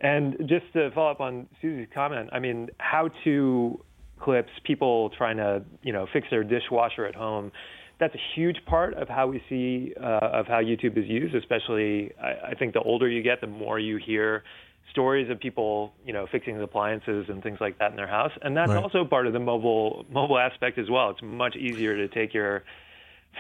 And 0.01 0.37
just 0.47 0.71
to 0.75 0.91
follow 0.91 1.11
up 1.11 1.21
on 1.21 1.49
Susie's 1.63 1.89
comment, 1.95 2.29
I 2.33 2.39
mean, 2.39 2.69
how 2.79 3.09
to 3.25 3.81
clips, 4.21 4.51
people 4.65 5.11
trying 5.11 5.39
to 5.39 5.63
you 5.83 5.93
know 5.93 6.07
fix 6.13 6.29
their 6.31 6.45
dishwasher 6.45 7.07
at 7.07 7.15
home. 7.15 7.53
That's 7.99 8.15
a 8.15 8.21
huge 8.35 8.59
part 8.67 8.93
of 8.93 9.09
how 9.09 9.27
we 9.27 9.43
see 9.49 9.95
uh, 9.99 10.41
of 10.41 10.47
how 10.47 10.61
YouTube 10.61 10.99
is 10.99 11.09
used. 11.09 11.35
Especially, 11.35 12.13
I, 12.23 12.51
I 12.51 12.55
think 12.55 12.75
the 12.75 12.83
older 12.83 13.09
you 13.09 13.23
get, 13.23 13.41
the 13.41 13.47
more 13.47 13.79
you 13.79 13.97
hear 13.97 14.45
stories 14.91 15.31
of 15.31 15.39
people, 15.41 15.93
you 16.07 16.13
know, 16.13 16.27
fixing 16.31 16.61
appliances 16.61 17.27
and 17.29 17.43
things 17.43 17.59
like 17.61 17.79
that 17.79 17.91
in 17.91 17.97
their 17.97 18.07
house, 18.07 18.33
and 18.43 18.57
that's 18.57 18.71
Right. 18.71 18.83
also 18.83 19.05
part 19.05 19.27
of 19.27 19.33
the 19.33 19.39
mobile 19.41 20.05
mobile 20.11 20.39
aspect 20.39 20.79
as 20.79 20.89
well. 20.91 21.11
It's 21.11 21.23
much 21.23 21.57
easier 21.57 21.97
to 21.97 22.09
take 22.09 22.33
your 22.35 22.65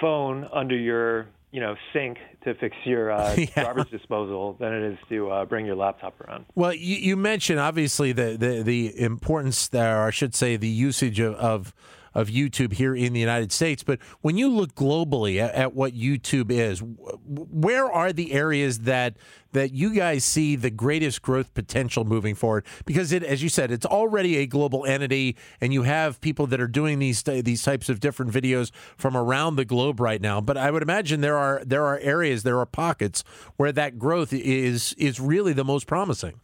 phone 0.01 0.47
under 0.53 0.77
your 0.77 1.29
you 1.53 1.61
know 1.61 1.75
sink 1.93 2.19
to 2.45 2.55
fix 2.55 2.77
your 2.85 3.11
uh, 3.11 3.35
Yeah. 3.39 3.47
garbage 3.57 3.91
disposal 3.91 4.57
than 4.61 4.73
it 4.75 4.93
is 4.93 4.99
to 5.09 5.31
uh, 5.31 5.45
bring 5.47 5.65
your 5.65 5.77
laptop 5.77 6.21
around. 6.21 6.45
Well, 6.55 6.75
you, 6.75 6.97
you 6.97 7.17
mentioned 7.17 7.61
obviously 7.61 8.13
the, 8.13 8.37
the 8.37 8.63
the 8.63 9.01
importance 9.01 9.69
there, 9.69 10.03
or 10.03 10.09
I 10.09 10.11
should 10.11 10.35
say, 10.35 10.57
the 10.57 10.69
usage 10.69 11.21
of, 11.21 11.35
of 11.37 11.75
of 12.17 12.29
YouTube 12.29 12.73
here 12.73 12.97
in 12.97 13.13
the 13.13 13.21
United 13.21 13.53
States. 13.53 13.85
But 13.85 13.99
when 14.23 14.39
you 14.39 14.49
look 14.49 14.75
globally 14.75 15.39
at, 15.39 15.55
at 15.55 15.75
what 15.75 15.93
YouTube 15.93 16.51
is, 16.51 16.83
where 16.83 17.93
are 17.93 18.13
the 18.13 18.33
areas 18.33 18.81
that 18.81 19.19
that 19.53 19.73
you 19.73 19.95
guys 19.95 20.25
see 20.25 20.57
the 20.57 20.71
greatest 20.71 21.23
growth 21.23 21.53
potential 21.53 22.05
moving 22.05 22.35
forward? 22.35 22.65
Because 22.87 23.13
it, 23.13 23.23
as 23.23 23.43
you 23.43 23.51
said, 23.51 23.71
it's 23.71 23.85
already 23.85 24.39
a 24.39 24.47
global 24.47 24.87
entity, 24.87 25.37
and 25.61 25.75
you 25.75 25.83
have 25.83 26.21
people 26.23 26.47
that 26.47 26.61
are 26.61 26.67
doing 26.67 26.99
these 26.99 27.23
these 27.23 27.63
types 27.63 27.91
of 27.91 28.01
different 28.01 28.33
videos 28.33 28.71
from 28.97 29.15
around 29.15 29.57
the 29.57 29.67
globe 29.67 30.01
right 30.01 30.21
now. 30.21 30.41
But 30.41 30.57
I 30.57 30.71
would 30.71 30.83
imagine 30.83 31.21
there 31.21 31.37
are 31.37 31.63
there 31.67 31.85
are 31.85 31.99
areas, 31.99 32.45
there 32.45 32.59
are 32.59 32.67
pockets 32.67 33.25
where 33.57 33.73
that 33.73 33.99
growth 33.99 34.33
is 34.33 34.95
is 34.95 35.21
really 35.21 35.53
the 35.53 35.65
most 35.65 35.87
promising. 35.87 36.41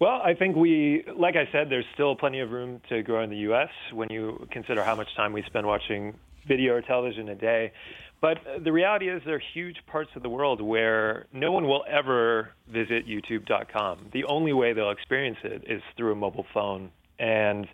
Well, 0.00 0.20
I 0.24 0.34
think 0.34 0.54
we, 0.54 1.04
like 1.16 1.34
I 1.34 1.50
said, 1.50 1.70
there's 1.70 1.84
still 1.94 2.14
plenty 2.14 2.38
of 2.38 2.50
room 2.50 2.80
to 2.88 3.02
grow 3.02 3.22
in 3.24 3.30
the 3.30 3.38
U.S. 3.38 3.70
when 3.92 4.08
you 4.10 4.46
consider 4.52 4.84
how 4.84 4.94
much 4.94 5.08
time 5.16 5.32
we 5.32 5.42
spend 5.46 5.66
watching 5.66 6.14
video 6.46 6.74
or 6.74 6.82
television 6.82 7.28
a 7.28 7.34
day. 7.34 7.72
But 8.20 8.38
the 8.62 8.70
reality 8.70 9.08
is, 9.08 9.22
there 9.24 9.36
are 9.36 9.42
huge 9.54 9.76
parts 9.86 10.10
of 10.14 10.22
the 10.22 10.28
world 10.28 10.60
where 10.60 11.26
no 11.32 11.50
one 11.50 11.66
will 11.66 11.84
ever 11.88 12.50
visit 12.68 13.06
YouTube.com. 13.08 14.10
The 14.12 14.24
only 14.24 14.52
way 14.52 14.72
they'll 14.72 14.90
experience 14.90 15.38
it 15.42 15.64
is 15.66 15.82
through 15.96 16.12
a 16.12 16.16
mobile 16.16 16.46
phone. 16.54 16.90
And 17.18 17.66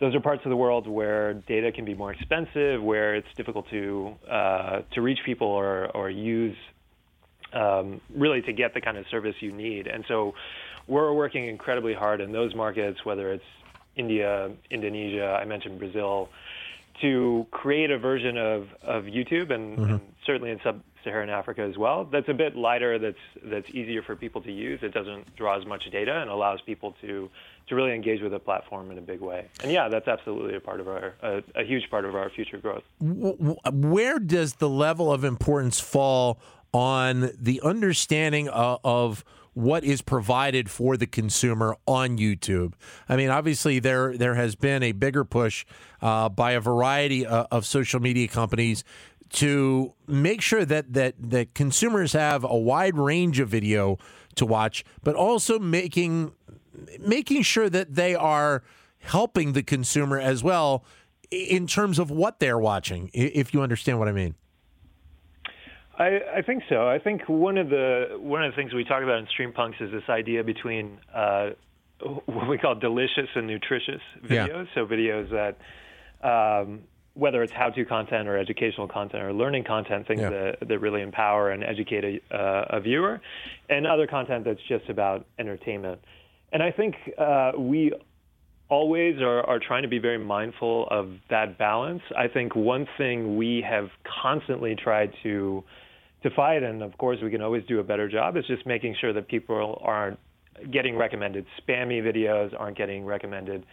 those 0.00 0.14
are 0.16 0.20
parts 0.20 0.42
of 0.44 0.50
the 0.50 0.56
world 0.56 0.88
where 0.88 1.34
data 1.34 1.70
can 1.70 1.84
be 1.84 1.94
more 1.94 2.12
expensive, 2.12 2.82
where 2.82 3.14
it's 3.14 3.28
difficult 3.36 3.68
to 3.70 4.14
uh, 4.28 4.80
to 4.94 5.00
reach 5.00 5.18
people 5.24 5.46
or 5.46 5.88
or 5.96 6.10
use 6.10 6.56
um, 7.52 8.00
really 8.14 8.42
to 8.42 8.52
get 8.52 8.74
the 8.74 8.80
kind 8.80 8.96
of 8.96 9.04
service 9.10 9.34
you 9.40 9.52
need. 9.52 9.86
And 9.86 10.04
so 10.08 10.34
we're 10.88 11.12
working 11.12 11.46
incredibly 11.46 11.94
hard 11.94 12.20
in 12.20 12.32
those 12.32 12.54
markets, 12.54 13.04
whether 13.04 13.32
it's 13.32 13.44
India, 13.96 14.50
Indonesia, 14.70 15.38
I 15.40 15.44
mentioned 15.44 15.78
Brazil, 15.78 16.28
to 17.02 17.46
create 17.50 17.90
a 17.90 17.98
version 17.98 18.36
of, 18.36 18.68
of 18.82 19.04
YouTube 19.04 19.52
and, 19.52 19.78
mm-hmm. 19.78 19.92
and 19.92 20.00
certainly 20.26 20.50
in 20.50 20.58
sub-Saharan 20.64 21.30
Africa 21.30 21.62
as 21.62 21.76
well. 21.76 22.04
That's 22.04 22.28
a 22.28 22.34
bit 22.34 22.56
lighter. 22.56 22.98
That's 22.98 23.18
that's 23.44 23.68
easier 23.70 24.02
for 24.02 24.16
people 24.16 24.40
to 24.42 24.52
use. 24.52 24.80
It 24.82 24.92
doesn't 24.92 25.36
draw 25.36 25.58
as 25.58 25.66
much 25.66 25.84
data 25.92 26.20
and 26.20 26.30
allows 26.30 26.60
people 26.62 26.96
to 27.02 27.30
to 27.68 27.74
really 27.74 27.94
engage 27.94 28.20
with 28.20 28.32
the 28.32 28.38
platform 28.38 28.90
in 28.90 28.98
a 28.98 29.02
big 29.02 29.20
way. 29.20 29.46
And 29.62 29.70
yeah, 29.70 29.88
that's 29.88 30.08
absolutely 30.08 30.56
a 30.56 30.60
part 30.60 30.80
of 30.80 30.88
our 30.88 31.14
a, 31.22 31.42
a 31.54 31.64
huge 31.64 31.88
part 31.90 32.04
of 32.04 32.14
our 32.14 32.30
future 32.30 32.58
growth. 32.58 32.82
where 33.00 34.18
does 34.18 34.54
the 34.54 34.68
level 34.68 35.12
of 35.12 35.22
importance 35.22 35.78
fall 35.78 36.40
on 36.72 37.30
the 37.38 37.60
understanding 37.62 38.48
of, 38.48 38.80
of 38.84 39.24
what 39.58 39.82
is 39.82 40.02
provided 40.02 40.70
for 40.70 40.96
the 40.96 41.06
consumer 41.06 41.76
on 41.84 42.16
YouTube? 42.16 42.74
I 43.08 43.16
mean, 43.16 43.28
obviously 43.28 43.80
there 43.80 44.16
there 44.16 44.36
has 44.36 44.54
been 44.54 44.84
a 44.84 44.92
bigger 44.92 45.24
push 45.24 45.66
uh, 46.00 46.28
by 46.28 46.52
a 46.52 46.60
variety 46.60 47.26
of, 47.26 47.48
of 47.50 47.66
social 47.66 47.98
media 47.98 48.28
companies 48.28 48.84
to 49.30 49.94
make 50.06 50.42
sure 50.42 50.64
that 50.64 50.92
that 50.92 51.16
that 51.18 51.54
consumers 51.54 52.12
have 52.12 52.44
a 52.44 52.56
wide 52.56 52.96
range 52.96 53.40
of 53.40 53.48
video 53.48 53.98
to 54.36 54.46
watch, 54.46 54.84
but 55.02 55.16
also 55.16 55.58
making 55.58 56.32
making 57.00 57.42
sure 57.42 57.68
that 57.68 57.96
they 57.96 58.14
are 58.14 58.62
helping 59.00 59.54
the 59.54 59.64
consumer 59.64 60.20
as 60.20 60.44
well 60.44 60.84
in 61.32 61.66
terms 61.66 61.98
of 61.98 62.12
what 62.12 62.38
they're 62.38 62.58
watching, 62.58 63.10
if 63.12 63.52
you 63.52 63.60
understand 63.60 63.98
what 63.98 64.06
I 64.06 64.12
mean. 64.12 64.36
I, 65.98 66.20
I 66.36 66.42
think 66.42 66.62
so. 66.68 66.88
I 66.88 66.98
think 66.98 67.22
one 67.28 67.58
of 67.58 67.68
the 67.70 68.16
one 68.18 68.44
of 68.44 68.52
the 68.52 68.56
things 68.56 68.72
we 68.72 68.84
talk 68.84 69.02
about 69.02 69.18
in 69.18 69.26
Stream 69.26 69.52
Punks 69.52 69.78
is 69.80 69.90
this 69.90 70.04
idea 70.08 70.44
between 70.44 70.98
uh, 71.12 71.50
what 72.26 72.48
we 72.48 72.56
call 72.56 72.76
delicious 72.76 73.28
and 73.34 73.46
nutritious 73.46 74.00
Yeah. 74.30 74.46
videos. 74.46 74.66
So 74.74 74.86
videos 74.86 75.28
that 75.30 75.58
um, 76.26 76.82
whether 77.14 77.42
it's 77.42 77.52
how-to 77.52 77.84
content 77.84 78.28
or 78.28 78.38
educational 78.38 78.86
content 78.86 79.24
or 79.24 79.32
learning 79.32 79.64
content, 79.64 80.06
things 80.06 80.20
Yeah. 80.20 80.30
that, 80.30 80.68
that 80.68 80.78
really 80.78 81.02
empower 81.02 81.50
and 81.50 81.64
educate 81.64 82.04
a, 82.04 82.36
uh, 82.36 82.76
a 82.76 82.80
viewer, 82.80 83.20
and 83.68 83.88
other 83.88 84.06
content 84.06 84.44
that's 84.44 84.62
just 84.68 84.88
about 84.88 85.26
entertainment. 85.36 86.00
And 86.52 86.62
I 86.62 86.70
think 86.70 86.94
uh, 87.18 87.52
we 87.58 87.92
always 88.68 89.20
are, 89.20 89.40
are 89.40 89.58
trying 89.58 89.82
to 89.82 89.88
be 89.88 89.98
very 89.98 90.18
mindful 90.18 90.86
of 90.92 91.10
that 91.28 91.58
balance. 91.58 92.02
I 92.16 92.28
think 92.28 92.54
one 92.54 92.86
thing 92.96 93.36
we 93.36 93.64
have 93.68 93.88
constantly 94.22 94.76
tried 94.76 95.12
to 95.24 95.64
to 96.22 96.30
fight, 96.30 96.62
and 96.62 96.82
of 96.82 96.96
course 96.98 97.18
we 97.22 97.30
can 97.30 97.42
always 97.42 97.64
do 97.66 97.80
a 97.80 97.84
better 97.84 98.08
job, 98.08 98.36
is 98.36 98.44
just 98.46 98.66
making 98.66 98.96
sure 99.00 99.12
that 99.12 99.28
people 99.28 99.80
aren't 99.84 100.18
getting 100.72 100.96
recommended 100.96 101.46
spammy 101.60 102.02
videos, 102.02 102.52
aren't 102.58 102.76
getting 102.76 103.04
recommended, 103.04 103.64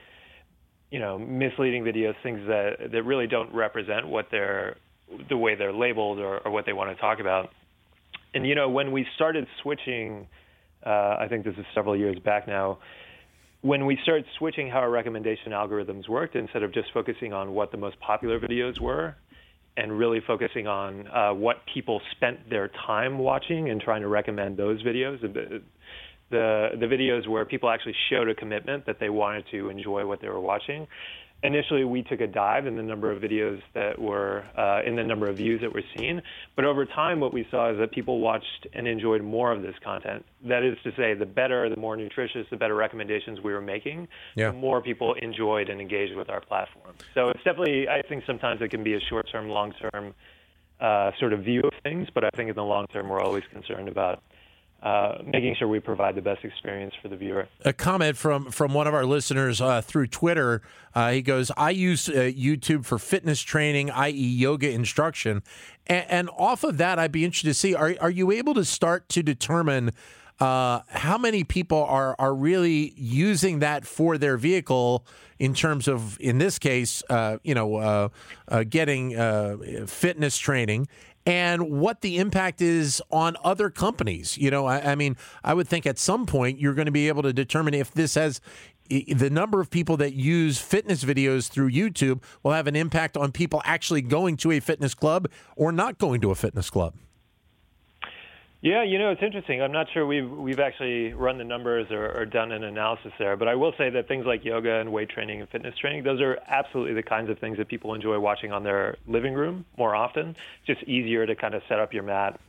you 0.91 0.99
know, 0.99 1.17
misleading 1.17 1.83
videos, 1.83 2.13
things 2.21 2.39
that 2.47 2.91
that 2.91 3.03
really 3.03 3.27
don't 3.27 3.53
represent 3.53 4.07
what 4.07 4.27
they're 4.31 4.77
the 5.29 5.37
way 5.37 5.55
they're 5.55 5.73
labeled 5.73 6.19
or, 6.19 6.39
or 6.39 6.51
what 6.51 6.65
they 6.65 6.73
want 6.73 6.95
to 6.95 7.01
talk 7.01 7.19
about. 7.19 7.49
And 8.33 8.45
you 8.45 8.55
know, 8.55 8.69
when 8.69 8.91
we 8.91 9.05
started 9.15 9.47
switching, 9.61 10.27
uh, 10.85 11.17
I 11.19 11.27
think 11.29 11.45
this 11.45 11.55
is 11.57 11.65
several 11.73 11.95
years 11.95 12.17
back 12.19 12.47
now 12.47 12.79
when 13.65 13.87
we 13.87 13.97
started 14.03 14.25
switching 14.37 14.69
how 14.69 14.77
our 14.77 14.91
recommendation 14.91 15.51
algorithms 15.51 16.07
worked, 16.07 16.35
instead 16.35 16.61
of 16.61 16.71
just 16.71 16.93
focusing 16.93 17.33
on 17.33 17.55
what 17.55 17.71
the 17.71 17.77
most 17.77 17.99
popular 17.99 18.39
videos 18.39 18.79
were, 18.79 19.15
and 19.77 19.97
really 19.97 20.21
focusing 20.25 20.67
on 20.67 21.07
uh, 21.07 21.33
what 21.33 21.57
people 21.73 22.01
spent 22.11 22.49
their 22.49 22.69
time 22.85 23.17
watching 23.17 23.69
and 23.69 23.81
trying 23.81 24.01
to 24.01 24.07
recommend 24.07 24.57
those 24.57 24.81
videos, 24.83 25.21
the, 25.21 25.61
the 26.31 26.69
the 26.79 26.85
videos 26.85 27.27
where 27.27 27.45
people 27.45 27.69
actually 27.69 27.95
showed 28.09 28.27
a 28.29 28.35
commitment 28.35 28.85
that 28.85 28.99
they 28.99 29.09
wanted 29.09 29.45
to 29.51 29.69
enjoy 29.69 30.05
what 30.05 30.21
they 30.21 30.27
were 30.27 30.39
watching. 30.39 30.87
Initially, 31.45 31.83
we 31.83 32.01
took 32.01 32.21
a 32.21 32.27
dive 32.27 32.65
in 32.65 32.75
the 32.75 32.83
number 32.83 33.11
of 33.11 33.21
videos 33.21 33.61
that 33.73 33.99
were 33.99 34.43
uh, 34.57 34.81
in 34.87 34.95
the 34.95 35.03
number 35.03 35.27
of 35.27 35.37
views 35.37 35.61
that 35.61 35.71
were 35.73 35.83
seen, 35.95 36.21
but 36.55 36.65
over 36.65 36.85
time, 36.85 37.19
what 37.19 37.33
we 37.33 37.47
saw 37.51 37.71
is 37.71 37.77
that 37.77 37.91
people 37.91 38.19
watched 38.19 38.67
and 38.73 38.87
enjoyed 38.87 39.21
more 39.21 39.51
of 39.51 39.61
this 39.61 39.75
content. 39.83 40.25
That 40.43 40.63
is 40.63 40.77
to 40.83 40.91
say, 40.97 41.13
the 41.13 41.25
better, 41.25 41.69
the 41.69 41.77
more 41.77 41.95
nutritious, 41.95 42.47
the 42.49 42.57
better 42.57 42.75
recommendations 42.75 43.39
we 43.41 43.53
were 43.53 43.61
making, 43.61 44.07
Yeah. 44.35 44.51
the 44.51 44.57
more 44.57 44.81
people 44.81 45.13
enjoyed 45.13 45.69
and 45.69 45.79
engaged 45.79 46.15
with 46.15 46.29
our 46.29 46.41
platform. 46.41 46.95
So 47.13 47.29
it's 47.29 47.43
definitely, 47.43 47.87
I 47.87 48.01
think 48.01 48.23
sometimes 48.25 48.61
it 48.61 48.69
can 48.69 48.83
be 48.83 48.95
a 48.95 48.99
short-term, 48.99 49.49
long-term 49.49 50.15
uh, 50.79 51.11
sort 51.19 51.31
of 51.33 51.41
view 51.41 51.61
of 51.61 51.73
things, 51.83 52.07
but 52.13 52.23
I 52.23 52.29
think 52.35 52.49
in 52.49 52.55
the 52.55 52.63
long 52.63 52.87
term, 52.87 53.07
we're 53.07 53.21
always 53.21 53.43
concerned 53.51 53.87
about 53.87 54.23
uh, 54.83 55.17
making 55.25 55.55
sure 55.57 55.67
we 55.67 55.79
provide 55.79 56.15
the 56.15 56.21
best 56.21 56.43
experience 56.45 56.93
for 57.01 57.07
the 57.07 57.17
viewer. 57.17 57.47
a 57.63 57.73
comment 57.73 58.15
from 58.17 58.51
from 58.51 58.73
one 58.73 58.85
of 58.85 58.93
our 58.93 59.05
listeners 59.05 59.59
uh, 59.59 59.81
through 59.81 60.05
Twitter. 60.07 60.61
Uh, 60.93 61.11
he 61.11 61.21
goes, 61.21 61.51
"I 61.57 61.71
use 61.71 62.07
uh, 62.07 62.13
YouTube 62.13 62.85
for 62.85 62.99
fitness 62.99 63.41
training, 63.41 63.89
i.e., 63.89 64.11
yoga 64.11 64.69
instruction, 64.69 65.41
and, 65.87 66.05
and 66.09 66.29
off 66.37 66.63
of 66.63 66.77
that, 66.77 66.99
I'd 66.99 67.11
be 67.11 67.25
interested 67.25 67.49
to 67.49 67.53
see 67.55 67.73
are 67.73 67.95
are 67.99 68.11
you 68.11 68.31
able 68.31 68.53
to 68.53 68.65
start 68.65 69.09
to 69.09 69.23
determine." 69.23 69.91
Uh, 70.37 70.81
how 70.89 71.17
many 71.17 71.45
people 71.45 71.81
are 71.85 72.13
are 72.19 72.35
really 72.35 72.93
using 72.97 73.59
that 73.59 73.85
for 73.85 74.17
their 74.17 74.35
vehicle 74.35 75.05
in 75.39 75.53
terms 75.53 75.87
of, 75.87 76.19
in 76.19 76.39
this 76.39 76.59
case, 76.59 77.01
uh, 77.09 77.37
you 77.41 77.55
know, 77.55 78.11
getting 78.67 79.15
fitness 79.87 80.37
training, 80.37 80.89
and 81.25 81.69
what 81.69 82.01
the 82.01 82.17
impact 82.17 82.61
is 82.61 83.01
on 83.09 83.35
other 83.43 83.69
companies. 83.69 84.37
You 84.37 84.51
know, 84.51 84.65
I, 84.65 84.91
I 84.91 84.95
mean, 84.95 85.17
I 85.43 85.53
would 85.53 85.67
think 85.67 85.85
at 85.85 85.97
some 85.97 86.25
point 86.25 86.59
you're 86.59 86.73
going 86.73 86.85
to 86.85 86.91
be 86.91 87.07
able 87.07 87.23
to 87.23 87.33
determine 87.33 87.73
if 87.73 87.91
this 87.91 88.15
has 88.15 88.41
the 88.87 89.29
number 89.31 89.59
of 89.61 89.71
people 89.71 89.97
that 89.97 90.13
use 90.13 90.59
fitness 90.59 91.03
videos 91.03 91.47
through 91.49 91.71
YouTube 91.71 92.21
will 92.43 92.51
have 92.51 92.67
an 92.67 92.75
impact 92.75 93.17
on 93.17 93.31
people 93.31 93.61
actually 93.65 94.01
going 94.01 94.37
to 94.37 94.51
a 94.51 94.59
fitness 94.59 94.93
club 94.93 95.27
or 95.55 95.71
not 95.71 95.97
going 95.97 96.21
to 96.21 96.29
a 96.29 96.35
fitness 96.35 96.69
club. 96.69 96.93
Yeah, 98.65 98.81
you 98.81 98.97
know, 98.97 99.11
it's 99.11 99.21
interesting. 99.21 99.61
I'm 99.61 99.71
not 99.71 99.91
sure 99.93 100.07
we've 100.07 100.27
we've 100.27 100.59
actually 100.59 101.13
run 101.13 101.37
the 101.37 101.43
numbers 101.43 101.91
or, 101.91 102.11
or 102.17 102.25
done 102.25 102.51
an 102.51 102.63
analysis 102.63 103.11
there, 103.19 103.37
but 103.37 103.47
I 103.47 103.53
will 103.53 103.73
say 103.77 103.91
that 103.91 104.07
things 104.07 104.25
like 104.25 104.43
yoga 104.43 104.79
and 104.79 104.91
weight 104.91 105.09
training 105.09 105.39
and 105.39 105.47
fitness 105.47 105.77
training, 105.77 106.01
those 106.01 106.19
are 106.19 106.39
absolutely 106.47 106.95
the 106.95 107.03
kinds 107.03 107.29
of 107.29 107.37
things 107.37 107.59
that 107.59 107.67
people 107.67 107.93
enjoy 107.93 108.17
watching 108.17 108.51
on 108.51 108.63
their 108.63 108.97
living 109.05 109.35
room 109.35 109.65
more 109.77 109.93
often. 109.93 110.29
It's 110.29 110.79
just 110.79 110.81
easier 110.89 111.27
to 111.27 111.35
kind 111.35 111.53
of 111.53 111.61
set 111.69 111.79
up 111.79 111.93
your 111.93 112.01
mat 112.01 112.39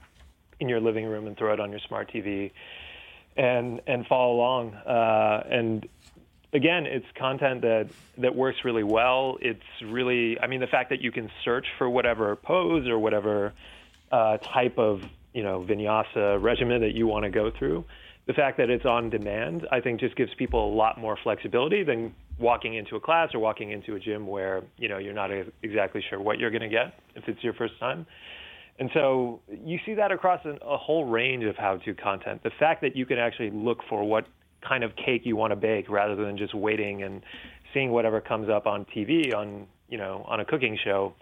in 0.59 0.71
your 0.71 0.81
living 0.81 1.05
room 1.05 1.27
and 1.27 1.37
throw 1.37 1.53
it 1.53 1.61
on 1.61 1.71
your 1.71 1.81
smart 1.81 2.11
TV 2.11 2.51
and 3.37 3.83
and 3.87 4.07
follow 4.07 4.37
along. 4.37 4.73
Uh, 4.73 5.47
and 5.51 5.87
again, 6.55 6.87
it's 6.87 7.05
content 7.15 7.61
that 7.61 7.89
that 8.17 8.35
works 8.35 8.65
really 8.65 8.85
well. 8.85 9.37
It's 9.43 9.61
really, 9.85 10.41
I 10.41 10.47
mean, 10.47 10.61
the 10.61 10.67
fact 10.67 10.89
that 10.89 11.03
you 11.03 11.13
can 11.13 11.31
search 11.45 11.67
for 11.77 11.91
whatever 11.91 12.35
pose 12.37 12.89
or 12.89 12.99
whatever 12.99 13.53
uh, 14.11 14.39
type 14.39 14.79
of 14.79 15.03
you 15.37 15.43
know 15.43 15.65
vinyasa 15.69 16.43
regimen 16.43 16.81
that 16.81 16.95
you 16.95 17.07
want 17.07 17.25
to 17.25 17.31
go 17.31 17.53
through 17.59 17.85
the 18.27 18.33
fact 18.33 18.59
that 18.59 18.71
it's 18.71 18.85
on 18.85 19.09
demand, 19.09 19.67
I 19.71 19.81
think, 19.81 20.01
just 20.01 20.17
gives 20.17 20.35
people 20.35 20.69
a 20.69 20.75
lot 20.75 20.99
more 20.99 21.17
flexibility 21.23 21.85
than 21.85 22.13
walking 22.41 22.75
into 22.75 22.97
a 22.97 23.01
class 23.01 23.33
or 23.35 23.39
walking 23.39 23.71
into 23.71 23.95
a 23.95 24.01
gym 24.01 24.27
where 24.27 24.63
you 24.77 24.89
know 24.89 24.99
you're 24.99 25.15
not 25.15 25.31
exactly 25.63 26.05
sure 26.11 26.21
what 26.21 26.39
you're 26.39 26.51
going 26.51 26.63
to 26.63 26.69
get 26.69 26.99
if 27.15 27.29
it's 27.29 27.43
your 27.43 27.55
first 27.55 27.79
time. 27.79 28.05
And 28.79 28.91
so 28.93 29.41
you 29.49 29.79
see 29.87 29.95
that 29.95 30.13
across 30.13 30.45
a 30.45 30.77
whole 30.77 31.07
range 31.07 31.45
of 31.45 31.57
how-to 31.57 31.95
content. 31.95 32.43
The 32.43 32.51
fact 32.59 32.83
that 32.83 32.95
you 32.95 33.07
can 33.07 33.19
actually 33.19 33.51
look 33.51 33.79
for 33.89 34.05
what 34.05 34.27
kind 34.61 34.85
of 34.85 34.91
cake 34.97 35.23
you 35.25 35.35
want 35.35 35.53
to 35.53 35.57
bake 35.57 35.89
rather 35.89 36.15
than 36.15 36.37
just 36.37 36.55
waiting 36.55 37.03
and 37.03 37.23
seeing 37.73 37.91
whatever 37.91 38.21
comes 38.21 38.51
up 38.51 38.67
on 38.67 38.85
TV 38.87 39.33
on 39.35 39.67
you 39.89 39.99
know 39.99 40.25
on 40.27 40.41
a 40.41 40.45
cooking 40.45 40.77
show 40.83 41.15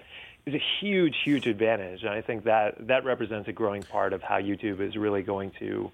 is 0.46 0.54
a 0.54 0.62
huge 0.80 1.16
huge 1.24 1.46
advantage 1.46 2.02
and 2.02 2.10
I 2.10 2.20
think 2.20 2.44
that 2.44 2.86
that 2.86 3.04
represents 3.04 3.48
a 3.48 3.52
growing 3.52 3.82
part 3.82 4.12
of 4.12 4.22
how 4.22 4.38
YouTube 4.40 4.80
is 4.80 4.96
really 4.96 5.22
going 5.22 5.52
to 5.58 5.90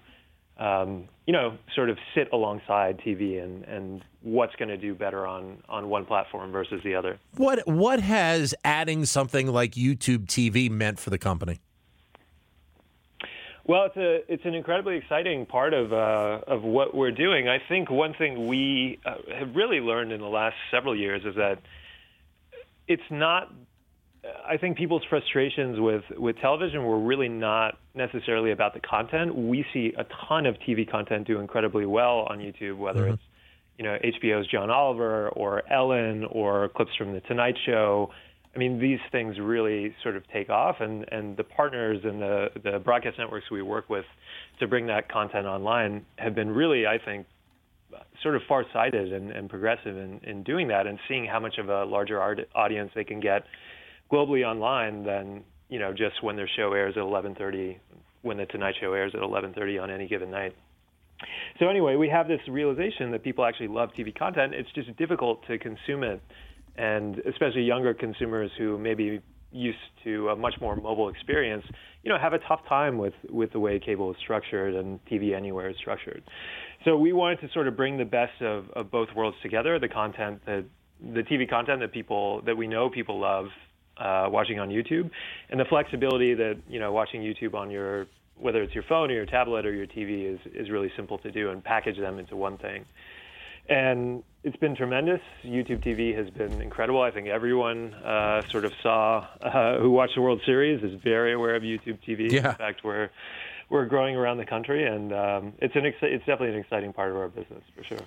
um, 0.57 1.07
you 1.25 1.33
know 1.33 1.57
sort 1.75 1.89
of 1.89 1.97
sit 2.13 2.29
alongside 2.31 2.99
TV 2.99 3.43
and 3.43 3.63
and 3.65 4.03
what's 4.21 4.55
going 4.55 4.69
to 4.69 4.77
do 4.77 4.93
better 4.93 5.25
on 5.25 5.57
on 5.67 5.89
one 5.89 6.05
platform 6.05 6.51
versus 6.51 6.81
the 6.83 6.95
other. 6.95 7.17
What 7.37 7.67
what 7.67 7.99
has 7.99 8.53
adding 8.63 9.05
something 9.05 9.47
like 9.47 9.71
YouTube 9.71 10.27
TV 10.27 10.69
meant 10.69 10.99
for 10.99 11.09
the 11.09 11.17
company? 11.17 11.59
Well, 13.65 13.85
it's 13.85 13.97
a 13.97 14.31
it's 14.31 14.45
an 14.45 14.53
incredibly 14.53 14.97
exciting 14.97 15.45
part 15.45 15.73
of 15.73 15.93
uh, 15.93 16.41
of 16.47 16.63
what 16.63 16.95
we're 16.95 17.11
doing. 17.11 17.47
I 17.47 17.59
think 17.69 17.89
one 17.89 18.13
thing 18.13 18.47
we 18.47 18.99
uh, 19.05 19.15
have 19.37 19.55
really 19.55 19.79
learned 19.79 20.11
in 20.11 20.19
the 20.19 20.27
last 20.27 20.55
several 20.71 20.95
years 20.95 21.23
is 21.25 21.35
that 21.35 21.59
it's 22.87 23.09
not. 23.09 23.51
I 24.47 24.57
think 24.57 24.77
people's 24.77 25.03
frustrations 25.09 25.79
with 25.79 26.03
with 26.17 26.37
television 26.37 26.83
were 26.83 26.99
really 26.99 27.29
not 27.29 27.79
necessarily 27.95 28.51
about 28.51 28.73
the 28.73 28.79
content. 28.79 29.35
We 29.35 29.65
see 29.73 29.93
a 29.97 30.05
ton 30.27 30.45
of 30.45 30.55
TV 30.67 30.89
content 30.89 31.25
do 31.25 31.39
incredibly 31.39 31.85
well 31.85 32.27
on 32.29 32.39
YouTube, 32.39 32.77
whether 32.77 33.01
mm-hmm. 33.01 33.13
it's 33.13 33.23
you 33.77 33.85
know 33.85 33.97
HBO's 34.03 34.47
John 34.47 34.69
Oliver 34.69 35.29
or 35.29 35.63
Ellen 35.71 36.25
or 36.25 36.69
clips 36.69 36.91
from 36.97 37.13
the 37.13 37.21
Tonight 37.21 37.55
Show 37.65 38.11
I 38.53 38.59
mean, 38.59 38.79
these 38.79 38.99
things 39.11 39.39
really 39.39 39.95
sort 40.03 40.17
of 40.17 40.27
take 40.27 40.49
off, 40.49 40.77
and, 40.81 41.05
and 41.11 41.37
the 41.37 41.43
partners 41.43 41.99
and 42.03 42.21
the, 42.21 42.47
the 42.61 42.79
broadcast 42.79 43.17
networks 43.17 43.49
we 43.49 43.61
work 43.61 43.89
with 43.89 44.05
to 44.59 44.67
bring 44.67 44.87
that 44.87 45.09
content 45.09 45.45
online 45.45 46.05
have 46.17 46.35
been 46.35 46.49
really, 46.49 46.85
I 46.85 46.97
think, 46.97 47.27
sort 48.21 48.35
of 48.35 48.41
far-sighted 48.47 49.13
and, 49.13 49.31
and 49.31 49.49
progressive 49.49 49.95
in, 49.95 50.19
in 50.23 50.43
doing 50.43 50.67
that, 50.67 50.85
and 50.85 50.99
seeing 51.07 51.25
how 51.25 51.39
much 51.39 51.57
of 51.59 51.69
a 51.69 51.85
larger 51.85 52.19
art, 52.19 52.39
audience 52.53 52.91
they 52.93 53.05
can 53.05 53.21
get 53.21 53.43
globally 54.11 54.45
online 54.45 55.03
than 55.03 55.43
you 55.69 55.79
know 55.79 55.91
just 55.91 56.21
when 56.21 56.35
their 56.35 56.49
show 56.55 56.73
airs 56.73 56.95
at 56.97 57.03
11:30, 57.03 57.77
when 58.21 58.37
the 58.37 58.45
Tonight 58.45 58.75
Show 58.79 58.93
airs 58.93 59.13
at 59.15 59.21
11:30 59.21 59.81
on 59.81 59.89
any 59.89 60.07
given 60.07 60.31
night. 60.31 60.55
So 61.59 61.67
anyway, 61.67 61.95
we 61.95 62.09
have 62.09 62.27
this 62.27 62.41
realization 62.47 63.11
that 63.11 63.23
people 63.23 63.45
actually 63.45 63.67
love 63.67 63.89
TV 63.97 64.13
content. 64.13 64.55
It's 64.55 64.71
just 64.73 64.95
difficult 64.97 65.45
to 65.47 65.59
consume 65.59 66.03
it 66.03 66.21
and 66.77 67.19
especially 67.19 67.63
younger 67.63 67.93
consumers 67.93 68.49
who 68.57 68.77
maybe 68.77 69.21
used 69.51 69.77
to 70.03 70.29
a 70.29 70.35
much 70.35 70.55
more 70.61 70.75
mobile 70.75 71.09
experience, 71.09 71.65
you 72.03 72.09
know, 72.09 72.17
have 72.17 72.33
a 72.33 72.39
tough 72.47 72.61
time 72.69 72.97
with 72.97 73.13
with 73.29 73.51
the 73.51 73.59
way 73.59 73.79
cable 73.79 74.09
is 74.11 74.17
structured 74.23 74.73
and 74.73 74.99
TV 75.05 75.35
anywhere 75.35 75.69
is 75.69 75.75
structured. 75.77 76.23
So 76.85 76.97
we 76.97 77.11
wanted 77.11 77.41
to 77.41 77.49
sort 77.53 77.67
of 77.67 77.75
bring 77.75 77.97
the 77.97 78.05
best 78.05 78.41
of, 78.41 78.69
of 78.71 78.89
both 78.89 79.09
worlds 79.15 79.37
together, 79.43 79.77
the 79.77 79.89
content 79.89 80.41
that 80.45 80.65
the 81.01 81.21
TV 81.21 81.49
content 81.49 81.81
that 81.81 81.91
people 81.91 82.41
that 82.45 82.55
we 82.55 82.67
know 82.67 82.89
people 82.89 83.19
love 83.19 83.47
uh, 83.97 84.27
watching 84.29 84.59
on 84.59 84.69
YouTube, 84.69 85.09
and 85.49 85.59
the 85.59 85.65
flexibility 85.65 86.33
that 86.33 86.57
you 86.69 86.79
know 86.79 86.91
watching 86.91 87.21
YouTube 87.21 87.53
on 87.53 87.71
your 87.71 88.07
whether 88.37 88.61
it's 88.63 88.73
your 88.73 88.83
phone 88.83 89.11
or 89.11 89.13
your 89.13 89.25
tablet 89.25 89.65
or 89.65 89.73
your 89.73 89.87
TV 89.87 90.33
is 90.33 90.39
is 90.53 90.69
really 90.69 90.91
simple 90.95 91.17
to 91.19 91.31
do 91.31 91.49
and 91.49 91.63
package 91.63 91.97
them 91.97 92.19
into 92.19 92.35
one 92.35 92.57
thing 92.57 92.85
and 93.69 94.23
it's 94.43 94.57
been 94.57 94.75
tremendous. 94.75 95.21
YouTube 95.45 95.83
TV 95.83 96.15
has 96.15 96.29
been 96.31 96.61
incredible. 96.61 97.01
I 97.01 97.11
think 97.11 97.27
everyone 97.27 97.93
uh, 97.93 98.41
sort 98.49 98.65
of 98.65 98.73
saw 98.81 99.27
uh, 99.41 99.77
who 99.79 99.91
watched 99.91 100.15
the 100.15 100.21
World 100.21 100.41
Series 100.45 100.83
is 100.83 100.99
very 101.01 101.33
aware 101.33 101.55
of 101.55 101.63
YouTube 101.63 101.99
TV. 102.07 102.31
Yeah. 102.31 102.49
In 102.49 102.55
fact, 102.55 102.83
we're 102.83 103.09
we're 103.69 103.85
growing 103.85 104.15
around 104.15 104.37
the 104.37 104.45
country, 104.45 104.85
and 104.85 105.13
um, 105.13 105.53
it's 105.59 105.75
an 105.75 105.85
ex- 105.85 105.97
it's 106.01 106.25
definitely 106.25 106.55
an 106.55 106.61
exciting 106.61 106.91
part 106.91 107.11
of 107.11 107.17
our 107.17 107.29
business 107.29 107.63
for 107.75 107.83
sure. 107.83 108.05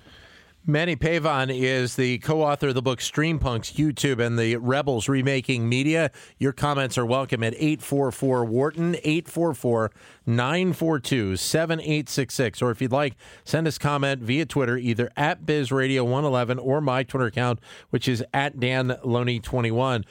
Maany 0.66 0.96
Peyvan 0.96 1.54
is 1.54 1.94
the 1.94 2.16
co-author 2.20 2.68
of 2.68 2.74
the 2.74 2.80
book 2.80 2.98
Streampunks 2.98 3.74
YouTube 3.74 4.18
and 4.18 4.38
the 4.38 4.56
Rebels 4.56 5.10
Remaking 5.10 5.68
Media. 5.68 6.10
Your 6.38 6.52
comments 6.52 6.96
are 6.96 7.04
welcome 7.04 7.42
at 7.42 7.52
844 7.52 8.46
Wharton 8.46 8.94
844 9.04 9.90
942 10.24 11.36
7866 11.36 12.62
or 12.62 12.70
if 12.70 12.80
you'd 12.80 12.92
like 12.92 13.14
send 13.44 13.68
us 13.68 13.76
comment 13.76 14.22
via 14.22 14.46
Twitter 14.46 14.78
either 14.78 15.10
at 15.18 15.44
BizRadio111 15.44 16.58
or 16.58 16.80
my 16.80 17.02
Twitter 17.02 17.26
account 17.26 17.60
which 17.90 18.08
is 18.08 18.24
at 18.32 18.58
Dan 18.58 18.96
Loney 19.04 19.40
21 19.40 20.06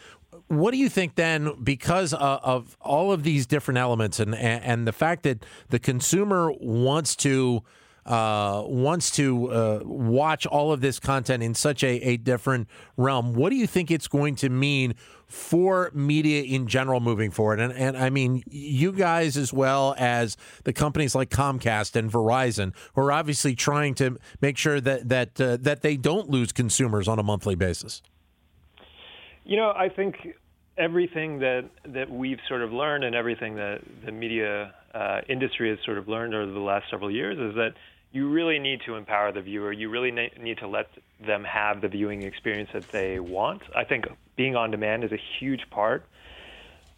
what 0.50 0.70
do 0.70 0.78
you 0.78 0.88
think 0.88 1.16
then 1.16 1.63
because 1.63 2.13
of 2.13 2.78
all 2.80 3.12
of 3.12 3.24
these 3.24 3.48
different 3.48 3.80
elements 3.80 4.20
and 4.20 4.36
and 4.36 4.86
the 4.88 4.94
fact 4.94 5.24
that 5.24 5.44
the 5.70 5.80
consumer 5.80 6.54
wants 6.60 7.16
to 7.16 7.63
uh, 8.06 8.63
wants 8.66 9.12
to 9.12 9.50
uh, 9.50 9.80
watch 9.84 10.46
all 10.46 10.72
of 10.72 10.82
this 10.82 11.00
content 11.00 11.42
in 11.44 11.54
such 11.54 11.84
a, 11.84 11.96
a 12.02 12.18
different 12.18 12.68
realm, 12.98 13.34
what 13.34 13.50
do 13.50 13.56
you 13.56 13.68
think 13.68 13.92
it's 13.92 14.08
going 14.08 14.36
to 14.36 14.50
mean 14.50 14.94
for 15.28 15.89
media 15.94 16.44
in 16.44 16.68
general 16.68 17.00
moving 17.00 17.32
forward? 17.32 17.60
And, 17.60 17.74
and 17.74 17.98
I 17.98 18.10
mean, 18.10 18.44
you 18.50 18.92
guys 18.92 19.38
as 19.38 19.54
well 19.54 19.96
as 19.98 20.38
the 20.63 20.74
companies 20.74 21.16
like 21.16 21.30
Comcast 21.30 21.96
and 21.96 22.12
Verizon, 22.12 22.74
who 22.94 23.02
are 23.02 23.12
obviously 23.12 23.56
trying 23.56 23.96
to 23.96 24.18
make 24.42 24.58
sure 24.58 24.82
that 24.82 25.10
that 25.10 25.39
uh, 25.39 25.58
that 25.62 25.82
they 25.82 25.98
don't 25.98 26.30
lose 26.30 26.52
consumers 26.52 27.08
on 27.08 27.20
a 27.20 27.24
monthly 27.24 27.56
basis. 27.56 28.02
You 29.46 29.58
know, 29.58 29.74
I 29.76 29.89
think 29.89 30.16
everything 30.78 31.39
that 31.39 31.70
that 31.86 32.10
we've 32.10 32.39
sort 32.48 32.62
of 32.62 32.72
learned 32.72 33.04
and 33.04 33.16
everything 33.16 33.56
that 33.56 33.82
the 34.06 34.12
media 34.12 34.74
uh, 34.94 35.22
industry 35.28 35.70
has 35.70 35.80
sort 35.86 35.98
of 35.98 36.08
learned 36.08 36.34
over 36.34 36.52
the 36.52 36.60
last 36.60 36.86
several 36.89 37.12
years 37.12 37.38
is 37.38 37.56
that 37.56 37.74
you 38.13 38.30
really 38.30 38.60
need 38.60 38.80
to 38.86 38.95
empower 38.95 39.32
the 39.32 39.41
viewer. 39.41 39.73
You 39.73 39.89
really 39.89 40.12
need 40.12 40.60
to 40.60 40.67
let 40.67 40.88
them 41.26 41.43
have 41.43 41.82
the 41.82 41.88
viewing 41.88 42.21
experience 42.21 42.69
that 42.73 42.89
they 42.91 43.19
want. 43.19 43.63
I 43.76 43.84
think 43.84 44.06
being 44.36 44.56
on 44.56 44.69
demand 44.69 45.04
is 45.04 45.12
a 45.12 45.19
huge 45.39 45.62
part 45.71 46.06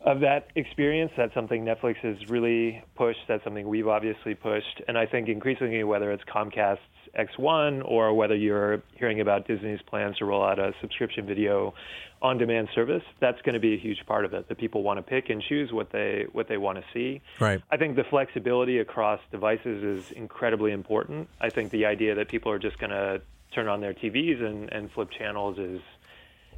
of 0.01 0.19
that 0.19 0.49
experience. 0.55 1.13
That's 1.15 1.33
something 1.33 1.63
Netflix 1.63 1.95
has 1.97 2.17
really 2.27 2.83
pushed. 2.95 3.21
That's 3.29 3.43
something 3.45 3.65
we've 3.67 3.87
obviously 3.87 4.35
pushed. 4.35 4.81
And 4.89 4.97
I 4.97 5.05
think 5.05 5.29
increasingly, 5.29 5.85
whether 5.85 6.11
it's 6.11 6.23
Comcast's 6.25 6.81
X1 7.17 7.81
or 7.85 8.13
whether 8.13 8.35
you're 8.35 8.81
hearing 8.95 9.21
about 9.21 9.47
Disney's 9.47 9.81
plans 9.81 10.17
to 10.17 10.25
roll 10.25 10.43
out 10.43 10.59
a 10.59 10.73
subscription 10.81 11.25
video 11.25 11.73
on 12.21 12.37
demand 12.37 12.69
service, 12.73 13.03
that's 13.19 13.41
going 13.41 13.53
to 13.53 13.59
be 13.59 13.73
a 13.73 13.77
huge 13.77 14.05
part 14.05 14.25
of 14.25 14.33
it. 14.33 14.47
That 14.47 14.57
people 14.57 14.83
want 14.83 14.97
to 14.97 15.03
pick 15.03 15.29
and 15.29 15.41
choose 15.41 15.71
what 15.71 15.91
they 15.91 16.25
what 16.31 16.47
they 16.47 16.57
want 16.57 16.77
to 16.77 16.83
see. 16.93 17.21
Right. 17.39 17.61
I 17.71 17.77
think 17.77 17.95
the 17.95 18.03
flexibility 18.03 18.79
across 18.79 19.19
devices 19.31 19.83
is 19.83 20.11
incredibly 20.11 20.71
important. 20.71 21.29
I 21.39 21.49
think 21.49 21.71
the 21.71 21.85
idea 21.85 22.15
that 22.15 22.29
people 22.29 22.51
are 22.51 22.59
just 22.59 22.77
going 22.79 22.91
to 22.91 23.21
turn 23.53 23.67
on 23.67 23.79
their 23.79 23.93
TVs 23.93 24.43
and, 24.43 24.71
and 24.71 24.91
flip 24.91 25.09
channels 25.11 25.57
is 25.57 25.81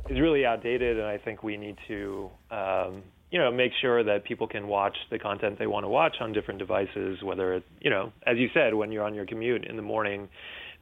is 0.10 0.20
really 0.20 0.46
outdated, 0.46 0.98
and 0.98 1.08
I 1.08 1.18
think 1.18 1.44
we 1.44 1.58
need 1.58 1.78
to 1.88 2.30
um, 2.50 3.04
you 3.32 3.40
know 3.40 3.52
make 3.52 3.72
sure 3.82 4.04
that 4.04 4.24
people 4.24 4.48
can 4.48 4.68
watch 4.68 4.96
the 5.10 5.20
content 5.20 5.60
they 5.60 5.68
want 5.68 5.84
to 5.84 5.90
watch 5.90 6.16
on 6.20 6.34
different 6.34 6.60
devices. 6.60 7.22
Whether 7.24 7.56
it, 7.56 7.64
you 7.82 7.90
know, 7.90 8.12
as 8.26 8.38
you 8.38 8.50
said, 8.54 8.74
when 8.74 8.92
you're 8.92 9.04
on 9.04 9.14
your 9.14 9.26
commute 9.26 9.66
in 9.66 9.76
the 9.76 9.82
morning 9.82 10.30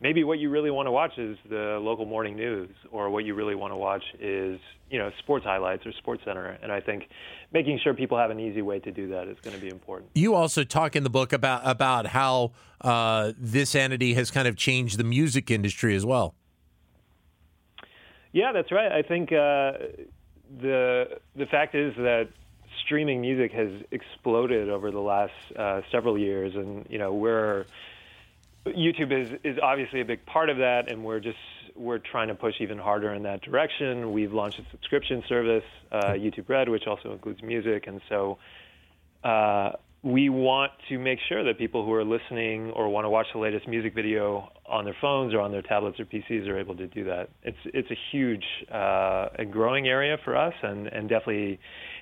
maybe 0.02 0.24
what 0.24 0.40
you 0.40 0.50
really 0.50 0.72
want 0.72 0.88
to 0.88 0.92
watch 0.92 1.18
is 1.18 1.38
the 1.50 1.80
local 1.82 2.06
morning 2.06 2.36
news, 2.36 2.70
or 2.92 3.10
what 3.10 3.26
you 3.26 3.34
really 3.34 3.56
want 3.56 3.72
to 3.72 3.78
watch 3.78 4.04
is 4.20 4.60
you 4.90 5.00
know 5.00 5.12
sports 5.20 5.46
highlights 5.46 5.86
or 5.86 5.92
Sports 5.94 6.24
Center. 6.26 6.58
And 6.62 6.72
I 6.72 6.80
think 6.80 7.08
making 7.52 7.80
sure 7.84 7.94
people 7.94 8.18
have 8.18 8.32
an 8.32 8.40
easy 8.40 8.62
way 8.62 8.80
to 8.80 8.92
do 8.92 9.10
that 9.10 9.28
is 9.28 9.38
going 9.42 9.56
to 9.56 9.62
be 9.62 9.70
important. 9.70 10.12
You 10.16 10.36
also 10.36 10.64
talk 10.64 10.96
in 10.96 11.04
the 11.04 11.10
book 11.10 11.34
about 11.34 11.62
about 11.66 12.08
how 12.08 12.52
uh, 12.82 13.34
this 13.38 13.76
entity 13.76 14.14
has 14.14 14.32
kind 14.32 14.48
of 14.48 14.56
changed 14.56 14.98
the 14.98 15.04
music 15.04 15.50
industry 15.50 15.96
as 15.96 16.06
well. 16.06 16.36
Yeah, 18.32 18.52
that's 18.52 18.72
right. 18.72 18.92
I 18.92 19.02
think 19.02 19.32
uh, 19.32 19.72
the 20.62 21.20
the 21.36 21.46
fact 21.46 21.76
is 21.76 21.96
that 21.96 22.30
streaming 22.84 23.22
music 23.22 23.52
has 23.54 23.70
exploded 23.92 24.70
over 24.70 24.92
the 24.92 25.00
last 25.00 25.34
uh, 25.56 25.82
several 25.92 26.18
years, 26.18 26.56
and 26.56 26.86
you 26.90 26.98
know 26.98 27.14
we're 27.14 27.66
YouTube 28.66 29.12
is 29.12 29.40
is 29.44 29.60
obviously 29.62 30.02
a 30.02 30.06
big 30.06 30.26
part 30.26 30.50
of 30.50 30.58
that, 30.58 30.92
and 30.92 31.04
we're 31.04 31.20
just 31.20 31.38
we're 31.76 32.00
trying 32.00 32.30
to 32.30 32.36
push 32.36 32.56
even 32.62 32.78
harder 32.78 33.14
in 33.14 33.24
that 33.24 33.42
direction. 33.42 34.14
We've 34.14 34.34
launched 34.34 34.60
a 34.60 34.66
subscription 34.72 35.24
service, 35.28 35.64
uh, 35.92 36.14
YouTube 36.14 36.50
Red, 36.50 36.70
which 36.70 36.88
also 36.88 37.12
includes 37.12 37.44
music, 37.44 37.88
and 37.88 38.02
so 38.10 38.38
uh, 39.24 39.74
we 40.06 40.30
want 40.30 40.72
to 40.88 41.00
make 41.00 41.18
sure 41.28 41.44
that 41.44 41.58
people 41.58 41.84
who 41.84 41.92
are 41.92 42.04
listening 42.06 42.70
or 42.72 42.88
want 42.90 43.06
to 43.06 43.10
watch 43.10 43.26
the 43.34 43.40
latest 43.40 43.68
music 43.68 43.96
video 43.96 44.52
on 44.68 44.86
their 44.86 44.96
phones 45.02 45.34
or 45.34 45.42
on 45.42 45.52
their 45.52 45.64
tablets 45.64 46.00
or 46.00 46.06
PCs 46.06 46.48
are 46.48 46.60
able 46.60 46.76
to 46.78 46.86
do 46.86 47.04
that. 47.06 47.30
It's 47.42 47.58
it's 47.66 47.90
a 47.90 47.98
huge 48.12 48.46
uh, 48.72 49.30
and 49.40 49.52
growing 49.52 49.88
area 49.88 50.18
for 50.24 50.38
us, 50.38 50.54
and 50.62 50.86
and 50.88 51.10
definitely 51.10 51.60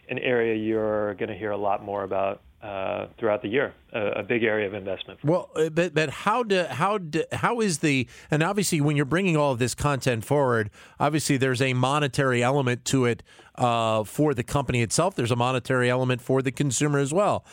an 0.09 0.19
area 0.19 0.53
you're 0.53 1.13
going 1.15 1.29
to 1.29 1.37
hear 1.37 1.51
a 1.51 1.57
lot 1.57 1.81
more 1.81 2.03
about 2.03 2.41
uh, 2.61 3.07
throughout 3.19 3.41
the 3.41 3.47
year, 3.47 3.73
a, 3.93 4.19
a, 4.19 4.23
big 4.23 4.43
area 4.43 4.65
of 4.67 4.73
investment. 4.73 5.19
Well, 5.23 5.49
uh, 5.55 5.69
but 5.69 5.93
but 5.93 6.09
how 6.09 6.43
do 6.43 6.65
how 6.69 6.97
do, 6.97 7.23
how 7.31 7.61
is 7.61 7.79
the 7.79 8.07
and 8.29 8.43
obviously 8.43 8.81
when 8.81 8.97
you're 8.97 9.05
bringing 9.05 9.37
all 9.37 9.53
of 9.53 9.59
this 9.59 9.75
content 9.75 10.25
forward, 10.25 10.69
obviously 10.99 11.37
there's 11.37 11.61
a 11.61 11.73
monetary 11.73 12.43
element 12.43 12.83
to 12.85 13.05
it 13.05 13.23
uh, 13.55 14.03
for 14.03 14.33
the 14.33 14.43
company 14.43 14.81
itself. 14.81 15.15
There's 15.15 15.31
a 15.31 15.37
monetary 15.37 15.89
element 15.89 16.21
for 16.21 16.41
the 16.41 16.51
consumer 16.51 16.99
as 16.99 17.13
well 17.13 17.45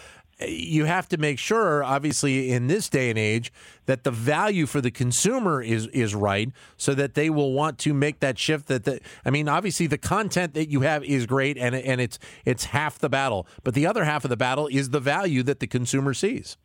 you 0.49 0.85
have 0.85 1.09
to 1.09 1.17
make 1.17 1.39
sure, 1.39 1.85
obviously, 1.85 2.51
in 2.51 2.67
this 2.67 2.89
day 2.89 3.11
and 3.11 3.19
age, 3.19 3.53
that 3.87 4.05
the 4.05 4.11
value 4.11 4.67
for 4.67 4.81
the 4.81 4.91
consumer 4.91 5.63
is 5.63 5.87
is 5.89 6.15
right, 6.15 6.51
so 6.77 6.95
that 6.95 7.15
they 7.15 7.31
will 7.31 7.53
want 7.53 7.79
to 7.79 7.95
make 7.95 8.21
that 8.21 8.39
shift. 8.39 8.69
That 8.69 8.85
the, 8.85 9.01
I 9.25 9.31
mean, 9.31 9.49
obviously, 9.49 9.87
the 9.87 9.99
content 9.99 10.55
that 10.55 10.69
you 10.69 10.81
have 10.83 11.05
is 11.05 11.27
great, 11.27 11.59
and 11.59 11.75
and 11.75 12.01
it's 12.01 12.19
it's 12.45 12.67
half 12.67 12.99
the 12.99 13.09
battle, 13.09 13.47
but 13.65 13.75
the 13.75 13.87
other 13.87 14.05
half 14.05 14.25
of 14.25 14.31
the 14.31 14.37
battle 14.37 14.67
is 14.67 14.91
the 14.91 15.01
value 15.01 15.43
that 15.43 15.61
the 15.61 15.67
consumer 15.67 16.15
sees. 16.15 16.57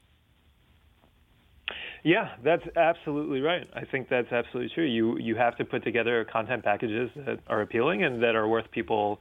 Yeah, 2.03 2.35
that's 2.43 2.63
absolutely 2.75 3.41
right. 3.41 3.67
I 3.73 3.83
think 3.83 4.09
that's 4.09 4.31
absolutely 4.31 4.71
true. 4.75 4.85
You 4.85 5.17
you 5.17 5.35
have 5.37 5.57
to 5.57 5.65
put 5.65 5.83
together 5.83 6.23
content 6.23 6.63
packages 6.63 7.09
that 7.15 7.39
are 7.47 7.61
appealing 7.61 8.03
and 8.03 8.21
that 8.21 8.35
are 8.35 8.47
worth 8.47 8.69
people 8.69 9.19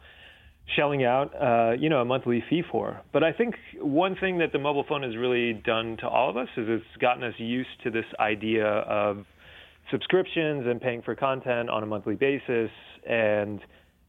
shelling 0.66 1.04
out, 1.04 1.34
uh, 1.34 1.72
you 1.78 1.88
know, 1.88 2.00
a 2.00 2.04
monthly 2.04 2.42
fee 2.48 2.62
for. 2.70 3.00
But 3.12 3.22
I 3.22 3.32
think 3.32 3.56
one 3.78 4.16
thing 4.16 4.38
that 4.38 4.52
the 4.52 4.58
mobile 4.58 4.84
phone 4.84 5.02
has 5.02 5.16
really 5.16 5.52
done 5.52 5.96
to 5.98 6.08
all 6.08 6.30
of 6.30 6.36
us 6.36 6.48
is 6.56 6.66
it's 6.68 7.00
gotten 7.00 7.22
us 7.22 7.34
used 7.38 7.82
to 7.84 7.90
this 7.90 8.06
idea 8.18 8.66
of 8.66 9.26
subscriptions 9.90 10.66
and 10.66 10.80
paying 10.80 11.02
for 11.02 11.14
content 11.14 11.68
on 11.68 11.82
a 11.82 11.86
monthly 11.86 12.14
basis. 12.14 12.70
And, 13.06 13.60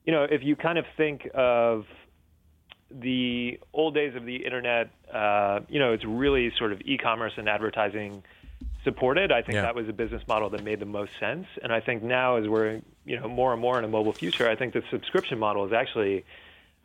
you 0.05 0.13
know, 0.13 0.23
if 0.23 0.43
you 0.43 0.55
kind 0.55 0.77
of 0.77 0.85
think 0.95 1.29
of 1.33 1.85
the 2.89 3.59
old 3.73 3.93
days 3.93 4.15
of 4.15 4.25
the 4.25 4.37
internet, 4.37 4.91
uh, 5.13 5.59
you 5.67 5.79
know, 5.79 5.91
it's 5.91 6.05
really 6.05 6.53
sort 6.57 6.71
of 6.71 6.81
e-commerce 6.85 7.33
and 7.35 7.49
advertising 7.49 8.23
supported. 8.85 9.31
I 9.31 9.41
think 9.41 9.55
yeah. 9.55 9.63
that 9.63 9.75
was 9.75 9.89
a 9.89 9.93
business 9.93 10.21
model 10.27 10.49
that 10.51 10.63
made 10.63 10.79
the 10.79 10.85
most 10.85 11.11
sense. 11.19 11.47
And 11.61 11.73
I 11.73 11.81
think 11.81 12.03
now, 12.03 12.37
as 12.37 12.47
we're 12.47 12.81
you 13.03 13.19
know 13.19 13.27
more 13.27 13.51
and 13.51 13.61
more 13.61 13.77
in 13.77 13.83
a 13.83 13.87
mobile 13.89 14.13
future, 14.13 14.47
I 14.47 14.55
think 14.55 14.73
the 14.73 14.83
subscription 14.89 15.39
model 15.39 15.65
is 15.65 15.73
actually 15.73 16.23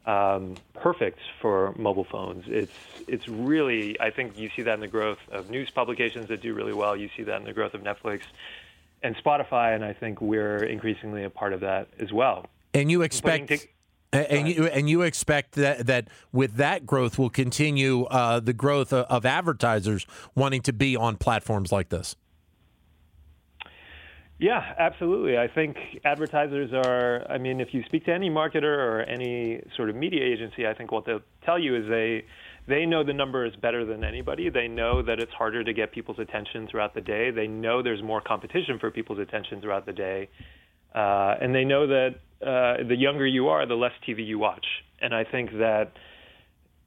um, 0.07 0.57
perfect 0.75 1.19
for 1.41 1.75
mobile 1.77 2.05
phones. 2.05 2.45
It's 2.47 2.73
it's 3.07 3.29
really 3.29 4.01
I 4.01 4.11
think 4.11 4.39
you 4.39 4.51
see 4.55 4.63
that 4.63 4.75
in 4.75 4.81
the 4.81 4.89
growth 4.89 5.19
of 5.31 5.51
news 5.51 5.71
publications 5.71 6.29
that 6.29 6.41
do 6.41 6.55
really 6.55 6.73
well. 6.73 6.97
You 6.97 7.11
see 7.17 7.23
that 7.25 7.37
in 7.37 7.45
the 7.45 7.53
growth 7.53 7.75
of 7.75 7.83
Netflix 7.83 8.23
and 9.03 9.17
Spotify, 9.17 9.75
and 9.75 9.85
I 9.85 9.93
think 9.93 10.21
we're 10.21 10.65
increasingly 10.65 11.25
a 11.25 11.31
part 11.31 11.53
of 11.53 11.61
that 11.61 11.89
as 11.99 12.13
well. 12.13 12.47
And 12.75 12.91
you 12.91 13.03
expect. 13.03 13.67
and 14.13 14.49
you 14.49 14.67
and 14.67 14.91
you 14.91 15.03
expect 15.03 15.53
that 15.53 15.87
that 15.87 16.09
with 16.33 16.55
that 16.55 16.85
growth 16.85 17.19
will 17.19 17.31
continue 17.31 18.05
uh, 18.05 18.41
the 18.41 18.53
growth 18.53 18.93
of, 18.93 19.07
of 19.07 19.25
advertisers 19.25 20.07
wanting 20.35 20.63
to 20.63 20.73
be 20.73 20.97
on 20.97 21.17
platforms 21.17 21.71
like 21.71 21.91
this. 21.91 22.17
Yeah, 24.41 24.63
absolutely. 24.79 25.37
I 25.37 25.49
think 25.49 25.77
advertisers 26.03 26.73
are, 26.73 27.31
I 27.31 27.37
mean, 27.37 27.61
if 27.61 27.75
you 27.75 27.83
speak 27.85 28.07
to 28.07 28.13
any 28.15 28.31
marketer 28.31 28.63
or 28.65 29.03
any 29.03 29.63
sort 29.77 29.91
of 29.91 29.97
media 29.97 30.25
agency, 30.25 30.67
I 30.67 30.73
think 30.73 30.91
what 30.91 31.05
they'll 31.05 31.21
tell 31.45 31.59
you 31.59 31.77
is 31.77 31.89
they 31.91 32.25
they 32.67 32.87
know 32.87 33.05
the 33.05 33.13
number 33.13 33.45
is 33.45 33.55
better 33.57 33.85
than 33.85 34.03
anybody. 34.03 34.49
They 34.49 34.67
know 34.67 35.03
that 35.03 35.21
it's 35.21 35.33
harder 35.33 35.63
to 35.63 35.73
get 35.75 35.93
people's 35.93 36.19
attention 36.19 36.69
throughout 36.71 36.95
the 36.95 37.03
day. 37.03 37.31
They 37.31 37.49
know 37.49 37.83
there's 37.83 38.03
more 38.03 38.23
competition 38.23 38.79
for 38.79 38.91
people's 38.91 39.19
attention 39.19 39.61
throughout 39.61 39.85
the 39.85 39.93
day. 39.93 40.31
Uh, 40.95 41.35
and 41.41 41.55
they 41.55 41.65
know 41.65 41.87
that 41.87 42.15
uh, 42.41 42.89
the 42.89 42.97
younger 42.97 43.27
you 43.27 43.49
are, 43.49 43.67
the 43.67 43.75
less 43.75 43.93
TV 44.09 44.27
you 44.27 44.39
watch. 44.39 44.65
And 45.03 45.15
I 45.15 45.25
think 45.25 45.51
that 45.59 45.93